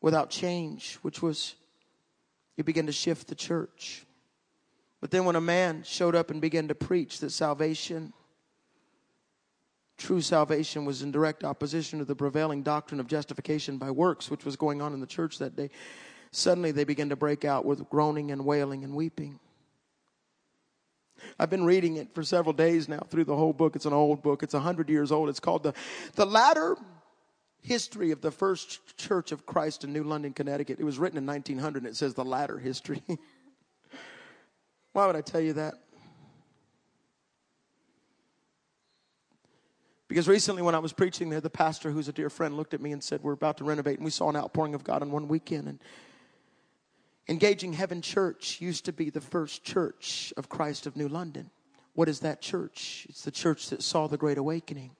[0.00, 1.54] without change, which was,
[2.56, 4.05] you begin to shift the church.
[5.00, 8.12] But then when a man showed up and began to preach that salvation,
[9.98, 14.44] true salvation was in direct opposition to the prevailing doctrine of justification by works, which
[14.44, 15.70] was going on in the church that day,
[16.30, 19.38] suddenly they began to break out with groaning and wailing and weeping.
[21.38, 23.76] I've been reading it for several days now through the whole book.
[23.76, 24.42] It's an old book.
[24.42, 25.28] It's 100 years old.
[25.28, 25.72] It's called the,
[26.14, 26.76] the Latter
[27.62, 30.78] History of the First Church of Christ in New London, Connecticut.
[30.78, 33.02] It was written in 1900 and it says the latter history.
[34.96, 35.74] Why would I tell you that?
[40.08, 42.80] Because recently, when I was preaching there, the pastor, who's a dear friend, looked at
[42.80, 43.98] me and said, We're about to renovate.
[43.98, 45.68] And we saw an outpouring of God in one weekend.
[45.68, 45.80] And
[47.28, 51.50] Engaging Heaven Church used to be the first church of Christ of New London.
[51.92, 53.04] What is that church?
[53.10, 54.92] It's the church that saw the Great Awakening,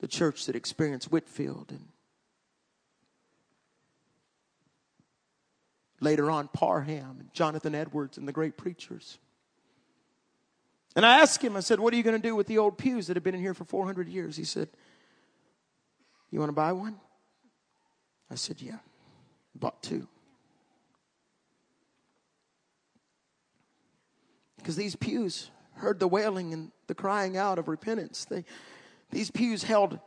[0.00, 1.86] the church that experienced Whitefield and
[6.00, 9.18] later on Parham and Jonathan Edwards and the great preachers.
[10.96, 12.78] And I asked him, I said, What are you going to do with the old
[12.78, 14.36] pews that have been in here for 400 years?
[14.36, 14.68] He said,
[16.30, 16.96] You want to buy one?
[18.30, 18.78] I said, Yeah.
[19.54, 20.08] Bought two.
[24.56, 28.26] Because these pews heard the wailing and the crying out of repentance.
[28.26, 28.44] They,
[29.10, 29.98] these pews held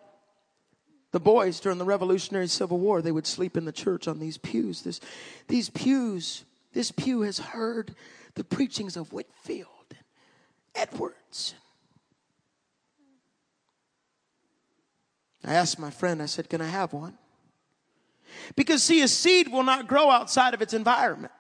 [1.14, 3.02] the boys during the Revolutionary Civil War.
[3.02, 4.82] They would sleep in the church on these pews.
[4.82, 5.00] This,
[5.48, 6.44] these pews,
[6.74, 7.96] this pew has heard
[8.34, 9.68] the preachings of Whitefield,
[10.76, 11.54] Edwards.
[15.46, 17.18] I asked my friend, I said, Can I have one?
[18.56, 21.34] Because, see, a seed will not grow outside of its environment.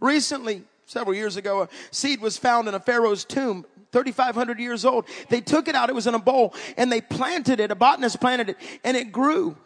[0.00, 0.62] Recently,
[0.92, 5.06] several years ago, a seed was found in a Pharaoh's tomb, 3,500 years old.
[5.30, 7.70] They took it out, it was in a bowl, and they planted it.
[7.70, 9.56] A botanist planted it, and it grew.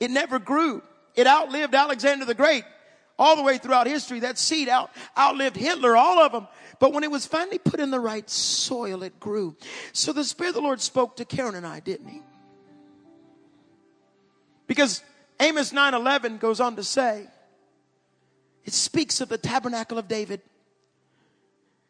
[0.00, 0.82] It never grew.
[1.14, 2.64] It outlived Alexander the Great
[3.18, 4.20] all the way throughout history.
[4.20, 6.48] That seed out, outlived Hitler, all of them.
[6.80, 9.56] But when it was finally put in the right soil, it grew.
[9.92, 12.22] So the Spirit of the Lord spoke to Karen and I, didn't he?
[14.66, 15.02] Because
[15.40, 17.26] Amos 9:11 goes on to say,
[18.68, 20.42] it speaks of the tabernacle of David.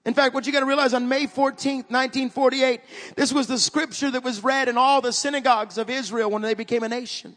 [0.05, 2.81] In fact, what you got to realize on May 14th, 1948,
[3.17, 6.55] this was the scripture that was read in all the synagogues of Israel when they
[6.55, 7.37] became a nation.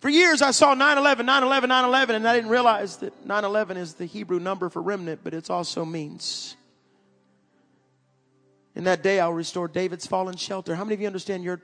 [0.00, 4.06] For years I saw 9-11, 9-11, 9-11, and I didn't realize that 9-11 is the
[4.06, 6.56] Hebrew number for remnant, but it also means
[8.74, 10.74] in that day I'll restore David's fallen shelter.
[10.74, 11.60] How many of you understand you're,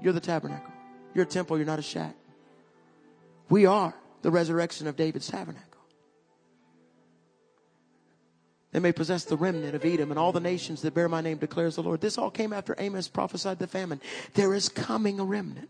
[0.00, 0.72] you're the tabernacle?
[1.14, 2.16] You're a temple, you're not a shack.
[3.50, 3.94] We are
[4.24, 5.82] the resurrection of David's tabernacle.
[8.72, 11.36] They may possess the remnant of Edom and all the nations that bear my name,
[11.36, 12.00] declares the Lord.
[12.00, 14.00] This all came after Amos prophesied the famine.
[14.32, 15.68] There is coming a remnant.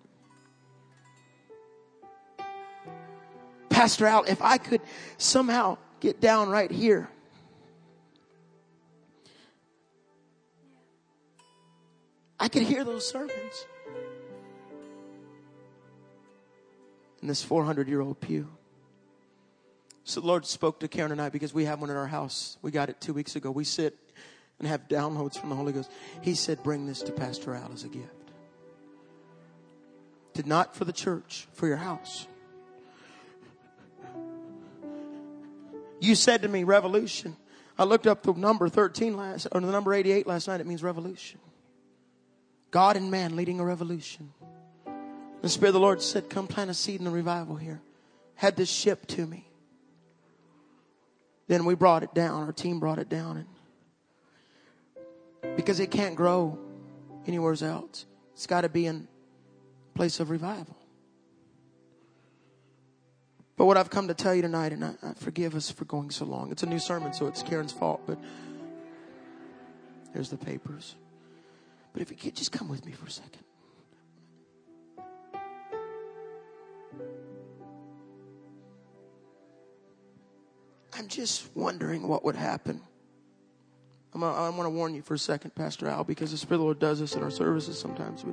[3.71, 4.81] Pastor Al, if I could
[5.19, 7.09] somehow get down right here.
[12.39, 13.67] I could hear those sermons
[17.25, 18.51] in this 400 year old pew.
[20.05, 22.59] So the Lord spoke to Karen and I because we have one in our house.
[22.61, 23.51] We got it two weeks ago.
[23.51, 23.99] We sit
[24.59, 25.91] and have downloads from the Holy Ghost.
[26.20, 28.11] He said, Bring this to Pastor Al as a gift.
[30.35, 32.27] Did not for the church, for your house.
[35.99, 37.39] You said to me, revolution.
[37.79, 40.61] I looked up the number 13 last, or the number 88 last night.
[40.61, 41.41] It means revolution.
[42.70, 44.35] God and man leading a revolution.
[45.45, 47.83] The Spirit of the Lord said, Come plant a seed in the revival here.
[48.35, 49.47] Had this ship to me.
[51.49, 52.45] Then we brought it down.
[52.45, 53.45] Our team brought it down.
[54.97, 56.59] And because it can't grow
[57.27, 59.07] anywhere else, it's got to be in
[59.95, 60.79] a place of revival.
[63.59, 66.09] But what I've come to tell you tonight, and I, I forgive us for going
[66.09, 66.53] so long.
[66.53, 68.19] It's a new sermon, so it's Karen's fault, but
[70.15, 70.95] there's the papers.
[71.93, 73.44] But if you could just come with me for a second.
[80.97, 82.81] I'm just wondering what would happen.
[84.15, 86.57] I'm a, I want to warn you for a second, Pastor Al, because the Spirit
[86.57, 88.25] of the Lord does this in our services sometimes.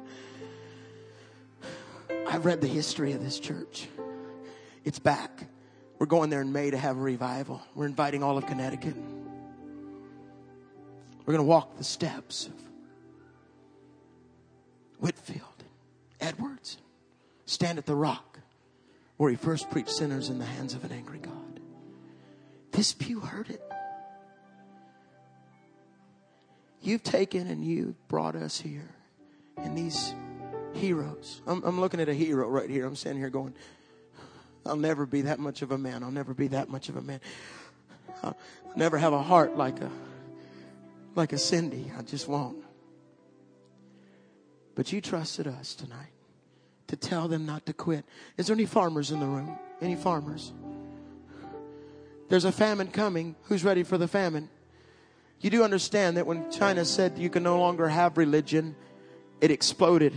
[2.28, 3.88] I've read the history of this church.
[4.86, 5.48] It's back.
[5.98, 7.62] We're going there in May to have a revival.
[7.74, 8.96] We're inviting all of Connecticut.
[11.26, 12.54] We're going to walk the steps of
[15.00, 15.64] Whitefield,
[16.20, 16.78] Edwards,
[17.46, 18.40] stand at the rock
[19.18, 21.51] where he first preached sinners in the hands of an angry God.
[22.72, 23.62] This pew heard it.
[26.82, 28.90] You've taken and you've brought us here
[29.58, 30.16] and these
[30.74, 31.42] heroes.
[31.46, 32.86] I'm, I'm looking at a hero right here.
[32.86, 33.54] I'm standing here going,
[34.66, 36.04] I'll never be that much of a man.
[36.04, 37.20] I'll never be that much of a man.
[38.24, 38.38] I'll
[38.76, 39.92] never have a heart like a
[41.14, 41.92] like a Cindy.
[41.98, 42.64] I just won't.
[44.76, 46.14] But you trusted us tonight
[46.88, 48.06] to tell them not to quit.
[48.38, 49.58] Is there any farmers in the room?
[49.82, 50.54] Any farmers?
[52.32, 53.36] There's a famine coming.
[53.44, 54.48] Who's ready for the famine?
[55.42, 58.74] You do understand that when China said you can no longer have religion,
[59.42, 60.14] it exploded.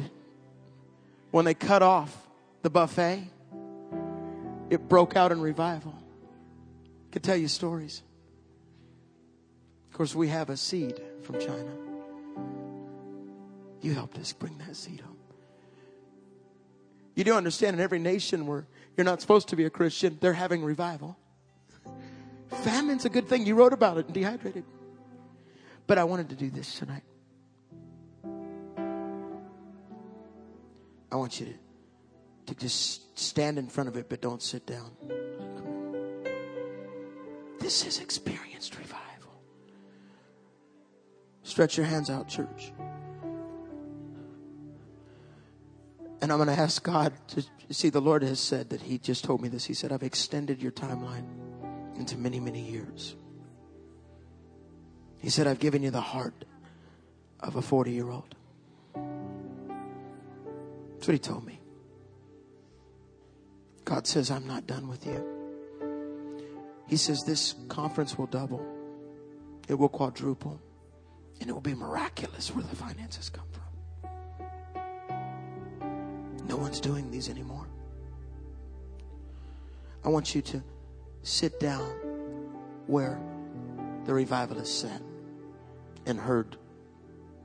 [1.32, 2.16] When they cut off
[2.62, 3.28] the buffet,
[4.70, 5.92] it broke out in revival.
[5.98, 8.00] I could tell you stories.
[9.90, 11.72] Of course, we have a seed from China.
[13.80, 15.16] You helped us bring that seed home.
[17.16, 20.32] You do understand in every nation where you're not supposed to be a Christian, they're
[20.32, 21.18] having revival.
[22.62, 23.46] Famine's a good thing.
[23.46, 24.64] You wrote about it and dehydrated.
[25.86, 27.02] But I wanted to do this tonight.
[31.12, 31.54] I want you to
[32.46, 34.90] to just stand in front of it, but don't sit down.
[37.58, 39.40] This is experienced revival.
[41.42, 42.72] Stretch your hands out, church.
[46.20, 49.24] And I'm going to ask God to see, the Lord has said that He just
[49.24, 49.64] told me this.
[49.64, 51.26] He said, I've extended your timeline
[51.96, 53.16] into many, many years.
[55.18, 56.44] He said, I've given you the heart
[57.40, 58.34] of a 40 year old.
[60.94, 61.60] That's what He told me.
[63.84, 65.24] God says, I'm not done with you.
[66.86, 68.64] He says, This conference will double.
[69.68, 70.60] It will quadruple.
[71.40, 73.62] And it will be miraculous where the finances come from.
[76.46, 77.66] No one's doing these anymore.
[80.04, 80.62] I want you to
[81.24, 81.90] sit down
[82.86, 83.18] where
[84.04, 85.02] the revivalists sat
[86.06, 86.56] and heard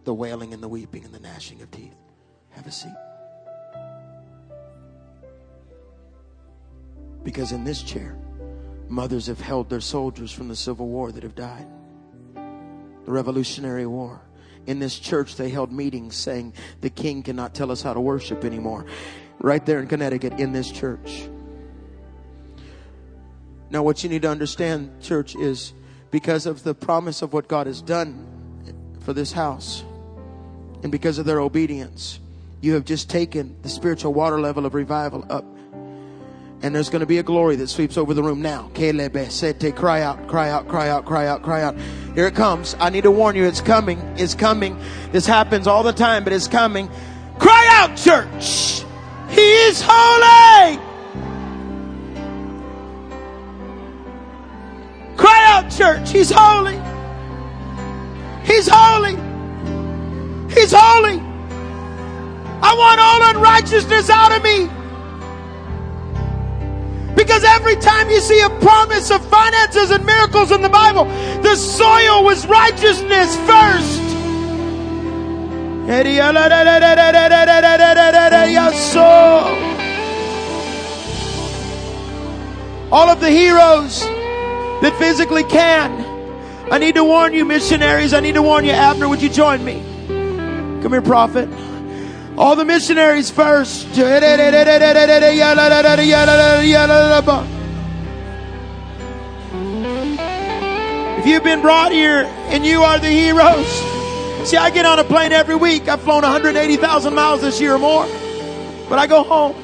[0.04, 1.96] the wailing and the weeping and the gnashing of teeth.
[2.52, 2.92] Have a seat.
[7.24, 8.18] Because in this chair,
[8.90, 11.68] mothers have held their soldiers from the Civil War that have died,
[12.36, 14.22] the Revolutionary War.
[14.68, 18.44] In this church, they held meetings saying the king cannot tell us how to worship
[18.44, 18.86] anymore.
[19.40, 21.30] Right there in Connecticut, in this church.
[23.70, 25.74] Now, what you need to understand, church, is
[26.12, 28.26] because of the promise of what God has done
[29.02, 29.84] for this house
[30.82, 32.20] and because of their obedience,
[32.62, 35.46] you have just taken the spiritual water level of revival up.
[36.62, 38.70] And there's going to be a glory that sweeps over the room now.
[38.74, 41.76] Cry out, cry out, cry out, cry out, cry out.
[42.16, 42.76] Here it comes.
[42.80, 44.00] I need to warn you, it's coming.
[44.18, 44.78] It's coming.
[45.12, 46.90] This happens all the time, but it's coming.
[47.38, 48.84] Cry out, church.
[49.30, 50.89] He is holy.
[55.80, 56.12] Church.
[56.12, 56.76] He's holy.
[58.44, 59.16] He's holy.
[60.54, 61.18] He's holy.
[62.62, 64.68] I want all unrighteousness out of me.
[67.16, 71.06] Because every time you see a promise of finances and miracles in the Bible,
[71.44, 74.02] the soil was righteousness first.
[82.92, 84.19] All of the heroes
[84.82, 86.06] that physically can.
[86.72, 88.14] I need to warn you, missionaries.
[88.14, 89.10] I need to warn you, Abner.
[89.10, 89.82] Would you join me?
[90.82, 91.50] Come here, prophet.
[92.38, 93.88] All the missionaries first.
[101.20, 103.68] If you've been brought here and you are the heroes,
[104.48, 105.90] see, I get on a plane every week.
[105.90, 108.06] I've flown 180,000 miles this year or more,
[108.88, 109.56] but I go home.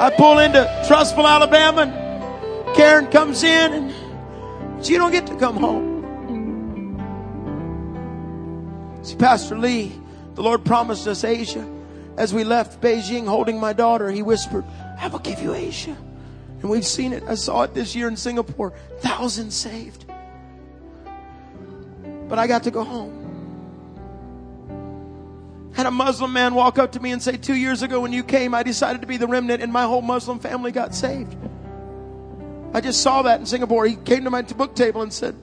[0.00, 2.03] I pull into Trussville, Alabama.
[2.74, 5.94] Karen comes in, and you don't get to come home.
[9.02, 9.92] See, Pastor Lee,
[10.34, 11.68] the Lord promised us Asia.
[12.16, 14.64] As we left Beijing holding my daughter, he whispered,
[14.98, 15.96] I will give you Asia.
[16.60, 17.22] And we've seen it.
[17.24, 18.72] I saw it this year in Singapore.
[19.00, 20.06] Thousands saved.
[22.28, 23.20] But I got to go home.
[25.74, 28.22] Had a Muslim man walk up to me and say, Two years ago when you
[28.22, 31.36] came, I decided to be the remnant, and my whole Muslim family got saved.
[32.74, 33.86] I just saw that in Singapore.
[33.86, 35.36] He came to my book table and said,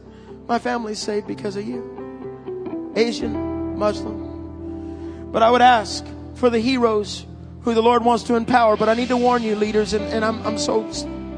[0.50, 2.92] My family's saved because of you.
[2.98, 5.32] Asian, Muslim.
[5.32, 6.06] But I would ask
[6.36, 7.26] for the heroes
[7.62, 8.76] who the Lord wants to empower.
[8.76, 10.92] But I need to warn you, leaders, and, and I'm, I'm so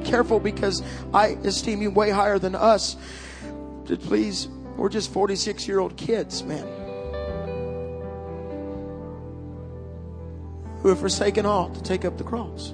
[0.04, 0.82] careful because
[1.14, 2.98] I esteem you way higher than us.
[3.86, 6.66] Please, we're just 46 year old kids, man.
[10.82, 12.74] Who have forsaken all to take up the cross.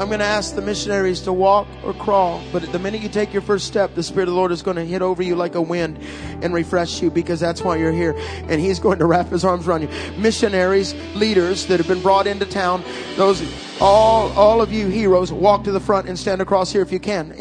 [0.00, 3.34] I'm going to ask the missionaries to walk or crawl, but the minute you take
[3.34, 5.56] your first step, the Spirit of the Lord is going to hit over you like
[5.56, 5.98] a wind
[6.40, 8.14] and refresh you because that's why you're here.
[8.48, 9.88] And He's going to wrap His arms around you.
[10.16, 12.82] Missionaries, leaders that have been brought into town,
[13.16, 13.42] those,
[13.78, 16.98] all, all of you heroes, walk to the front and stand across here if you
[16.98, 17.34] can.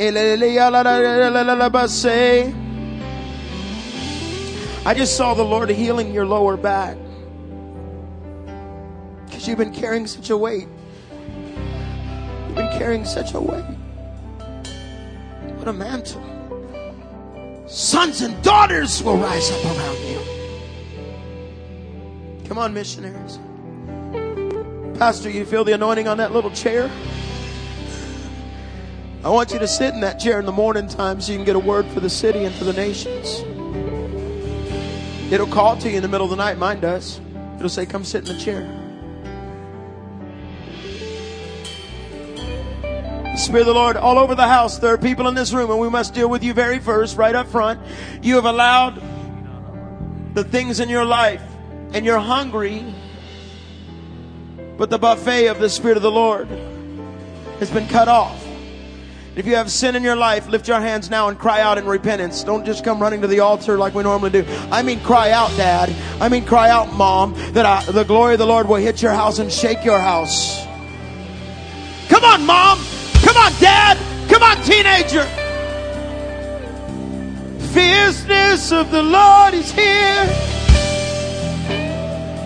[4.86, 6.98] I just saw the Lord healing your lower back
[9.28, 10.68] because you've been carrying such a weight
[12.78, 13.66] carrying such a weight.
[15.58, 16.24] What a mantle.
[17.68, 20.20] Sons and daughters will rise up around you.
[22.48, 23.38] Come on, missionaries.
[24.98, 26.90] Pastor, you feel the anointing on that little chair?
[29.24, 31.46] I want you to sit in that chair in the morning time so you can
[31.46, 33.44] get a word for the city and for the nations.
[35.32, 36.58] It'll call to you in the middle of the night.
[36.58, 37.22] Mine does.
[37.58, 38.89] It'll say, Come sit in the chair.
[43.40, 44.78] Spirit of the Lord all over the house.
[44.78, 47.34] There are people in this room, and we must deal with you very first, right
[47.34, 47.80] up front.
[48.22, 49.02] You have allowed
[50.36, 51.42] the things in your life,
[51.94, 52.94] and you're hungry,
[54.78, 56.48] but the buffet of the Spirit of the Lord
[57.60, 58.46] has been cut off.
[59.36, 61.86] If you have sin in your life, lift your hands now and cry out in
[61.86, 62.44] repentance.
[62.44, 64.46] Don't just come running to the altar like we normally do.
[64.70, 65.96] I mean, cry out, Dad.
[66.20, 69.14] I mean, cry out, Mom, that I, the glory of the Lord will hit your
[69.14, 70.66] house and shake your house.
[72.10, 72.99] Come on, Mom.
[73.24, 73.98] Come on, dad.
[74.30, 75.26] Come on, teenager.
[77.74, 80.26] Fierceness of the Lord is here.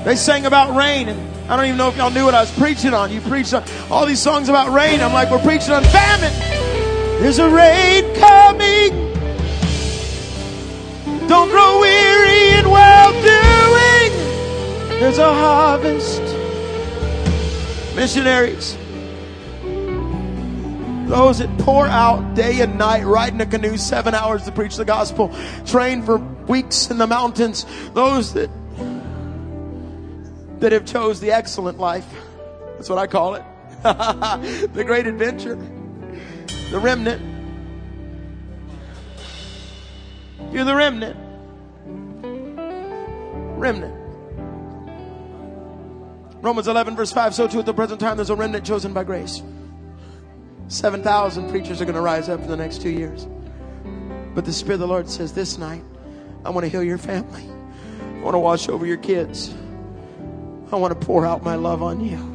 [0.04, 2.52] They sang about rain, and I don't even know if y'all knew what I was
[2.52, 3.12] preaching on.
[3.12, 5.00] You preached on all these songs about rain.
[5.00, 6.34] I'm like, we're preaching on famine.
[7.22, 9.14] There's a rain coming.
[11.28, 14.12] Don't grow weary in well doing.
[15.00, 16.22] There's a harvest.
[17.96, 18.78] Missionaries,
[21.14, 24.78] those that pour out day and night, ride in a canoe seven hours to preach
[24.78, 25.32] the gospel,
[25.64, 28.50] train for weeks in the mountains, those that
[30.60, 32.08] that have chose the excellent life.
[32.76, 33.44] That's what I call it.
[33.84, 35.56] the great adventure.
[36.72, 37.22] The remnant.
[40.52, 41.16] You're the remnant.
[43.60, 43.94] Remnant.
[46.42, 47.36] Romans 11, verse 5.
[47.36, 49.44] So too at the present time, there's a remnant chosen by grace.
[50.74, 53.28] 7,000 preachers are going to rise up in the next two years.
[54.34, 55.84] But the Spirit of the Lord says this night,
[56.44, 57.48] I want to heal your family.
[58.02, 59.54] I want to wash over your kids.
[60.72, 62.33] I want to pour out my love on you.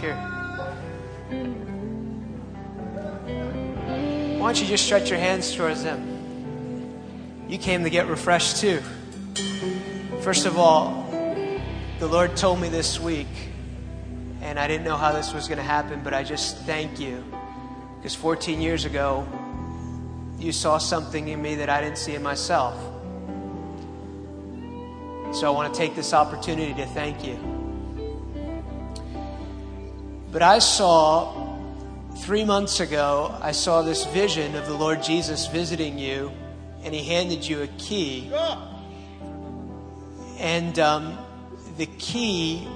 [0.00, 0.16] Here?
[4.38, 7.46] Why don't you just stretch your hands towards them?
[7.48, 8.80] You came to get refreshed too.
[10.22, 11.06] First of all,
[11.98, 13.28] the Lord told me this week,
[14.40, 17.22] and I didn't know how this was going to happen, but I just thank you.
[17.98, 19.26] Because 14 years ago,
[20.38, 22.74] you saw something in me that I didn't see in myself.
[25.34, 27.49] So I want to take this opportunity to thank you.
[30.32, 31.58] But I saw,
[32.18, 36.30] three months ago, I saw this vision of the Lord Jesus visiting you,
[36.84, 38.30] and He handed you a key.
[40.38, 41.18] And um,
[41.78, 42.68] the key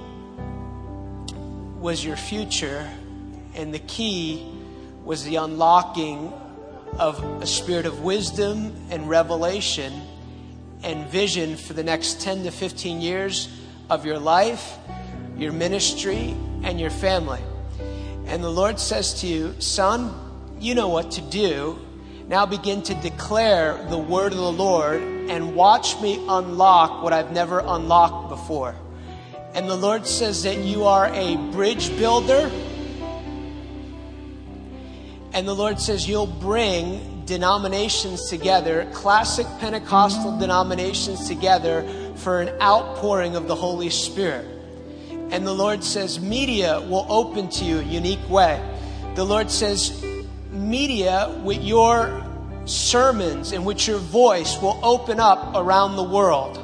[1.79, 2.89] was your future,
[3.53, 4.45] and the key
[5.05, 6.33] was the unlocking
[6.99, 9.93] of a spirit of wisdom and revelation
[10.83, 13.47] and vision for the next 10 to 15 years
[13.89, 14.77] of your life,
[15.37, 16.35] your ministry,
[16.65, 17.39] and your family.
[18.25, 20.13] And the Lord says to you, Son,
[20.59, 21.79] you know what to do.
[22.27, 27.31] Now begin to declare the word of the Lord and watch me unlock what I've
[27.31, 28.75] never unlocked before.
[29.53, 32.51] And the Lord says that you are a bridge builder.
[35.33, 43.35] And the Lord says you'll bring denominations together, classic Pentecostal denominations together for an outpouring
[43.35, 44.54] of the Holy Spirit.
[45.35, 48.57] And the Lord says media will open to you a unique way.
[49.15, 50.01] The Lord says
[50.49, 52.25] media with your
[52.63, 56.57] sermons and with your voice will open up around the world.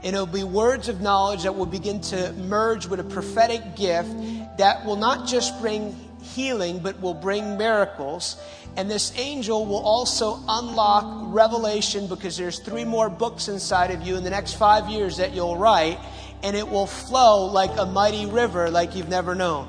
[0.04, 4.10] And it'll be words of knowledge that will begin to merge with a prophetic gift
[4.58, 8.36] that will not just bring healing, but will bring miracles.
[8.78, 14.16] And this angel will also unlock revelation because there's three more books inside of you
[14.16, 16.00] in the next five years that you'll write,
[16.42, 19.68] and it will flow like a mighty river like you've never known.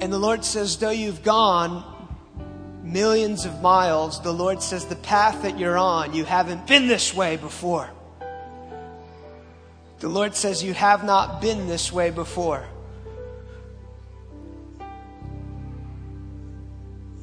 [0.00, 1.84] And the Lord says, though you've gone
[2.82, 7.12] millions of miles, the Lord says, the path that you're on, you haven't been this
[7.12, 7.90] way before.
[10.00, 12.64] The Lord says, you have not been this way before.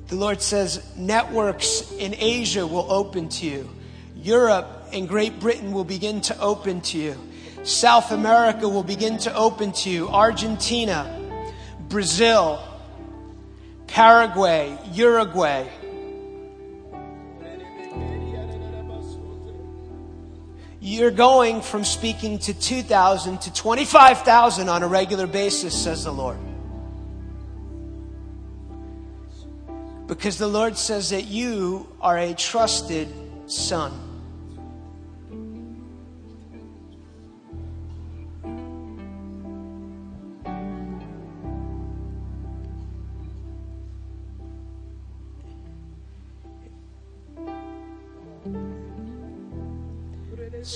[0.07, 3.69] The Lord says, networks in Asia will open to you.
[4.15, 7.15] Europe and Great Britain will begin to open to you.
[7.63, 10.07] South America will begin to open to you.
[10.09, 11.21] Argentina,
[11.89, 12.61] Brazil,
[13.87, 15.67] Paraguay, Uruguay.
[20.87, 26.37] You're going from speaking to 2,000 to 25,000 on a regular basis, says the Lord.
[30.05, 33.07] Because the Lord says that you are a trusted
[33.47, 34.04] son.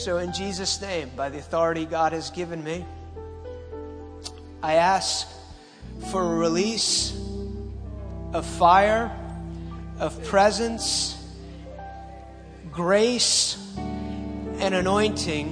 [0.10, 2.84] So, in Jesus' name, by the authority God has given me,
[4.64, 5.28] I ask
[6.10, 7.16] for a release
[8.34, 9.16] of fire,
[10.00, 11.16] of presence,
[12.72, 15.46] grace, and anointing.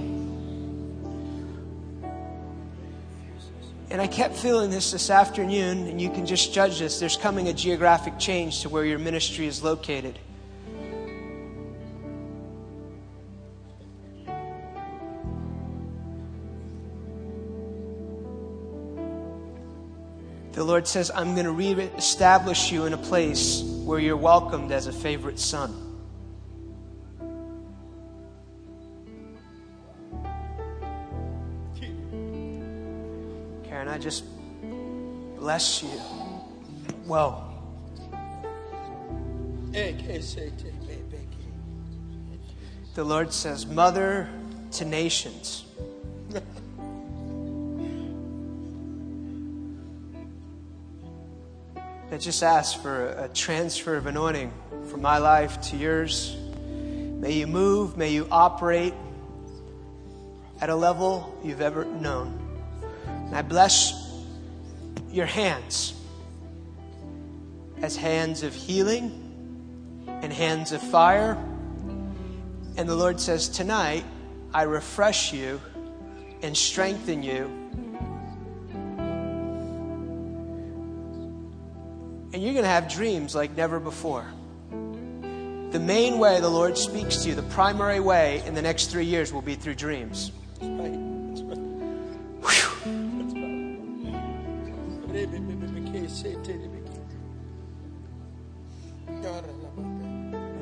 [3.91, 6.99] And I kept feeling this this afternoon, and you can just judge this.
[6.99, 10.17] There's coming a geographic change to where your ministry is located.
[20.57, 24.87] The Lord says, I'm going to re-establish you in a place where you're welcomed as
[24.87, 25.71] a favorite son.
[33.65, 34.23] Karen, I just
[35.37, 35.89] bless you.
[37.05, 37.53] Whoa.
[42.95, 44.27] The Lord says, Mother
[44.71, 45.65] to nations.
[52.17, 54.51] I just ask for a transfer of anointing
[54.89, 56.35] from my life to yours.
[56.35, 58.95] May you move, may you operate
[60.59, 62.39] at a level you've ever known.
[63.05, 63.93] And I bless
[65.11, 65.93] your hands
[67.83, 71.33] as hands of healing and hands of fire.
[72.77, 74.05] And the Lord says, Tonight,
[74.55, 75.61] I refresh you
[76.41, 77.66] and strengthen you
[82.57, 84.25] going to have dreams like never before.
[84.71, 89.05] The main way the Lord speaks to you, the primary way in the next three
[89.05, 90.31] years will be through dreams.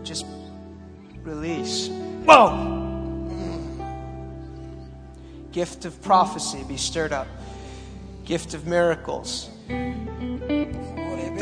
[0.04, 0.26] Just
[1.24, 1.88] release.
[2.26, 2.74] Whoa!
[5.54, 7.28] Gift of prophecy be stirred up.
[8.26, 9.50] Gift of miracles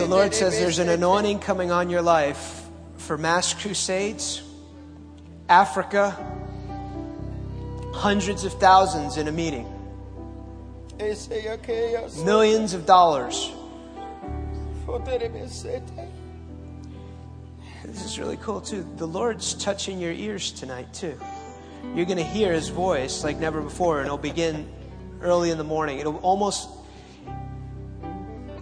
[0.04, 2.66] the Lord says there's an anointing coming on your life
[2.98, 4.44] for mass crusades,
[5.48, 6.12] Africa,
[7.94, 9.66] hundreds of thousands in a meeting,
[12.26, 13.50] millions of dollars.
[17.86, 18.86] This is really cool too.
[18.98, 21.18] The Lord's touching your ears tonight too.
[21.96, 24.68] You're going to hear His voice like never before, and it'll begin
[25.22, 26.00] early in the morning.
[26.00, 26.70] It'll almost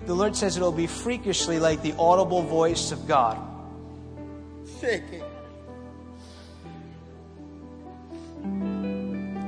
[0.06, 3.38] the Lord says it'll be freakishly like the audible voice of God.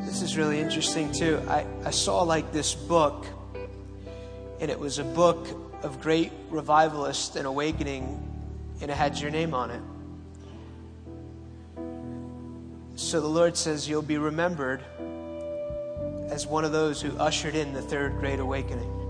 [0.05, 1.41] This is really interesting too.
[1.47, 3.25] I, I saw like this book,
[4.59, 5.47] and it was a book
[5.81, 8.05] of great revivalist and awakening,
[8.81, 9.81] and it had your name on it.
[12.95, 14.81] So the Lord says you'll be remembered
[16.29, 19.02] as one of those who ushered in the third great awakening.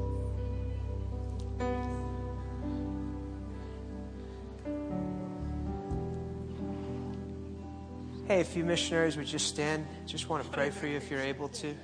[8.25, 9.85] Hey, a few missionaries would just stand.
[10.05, 11.75] Just want to pray for you if you're able to.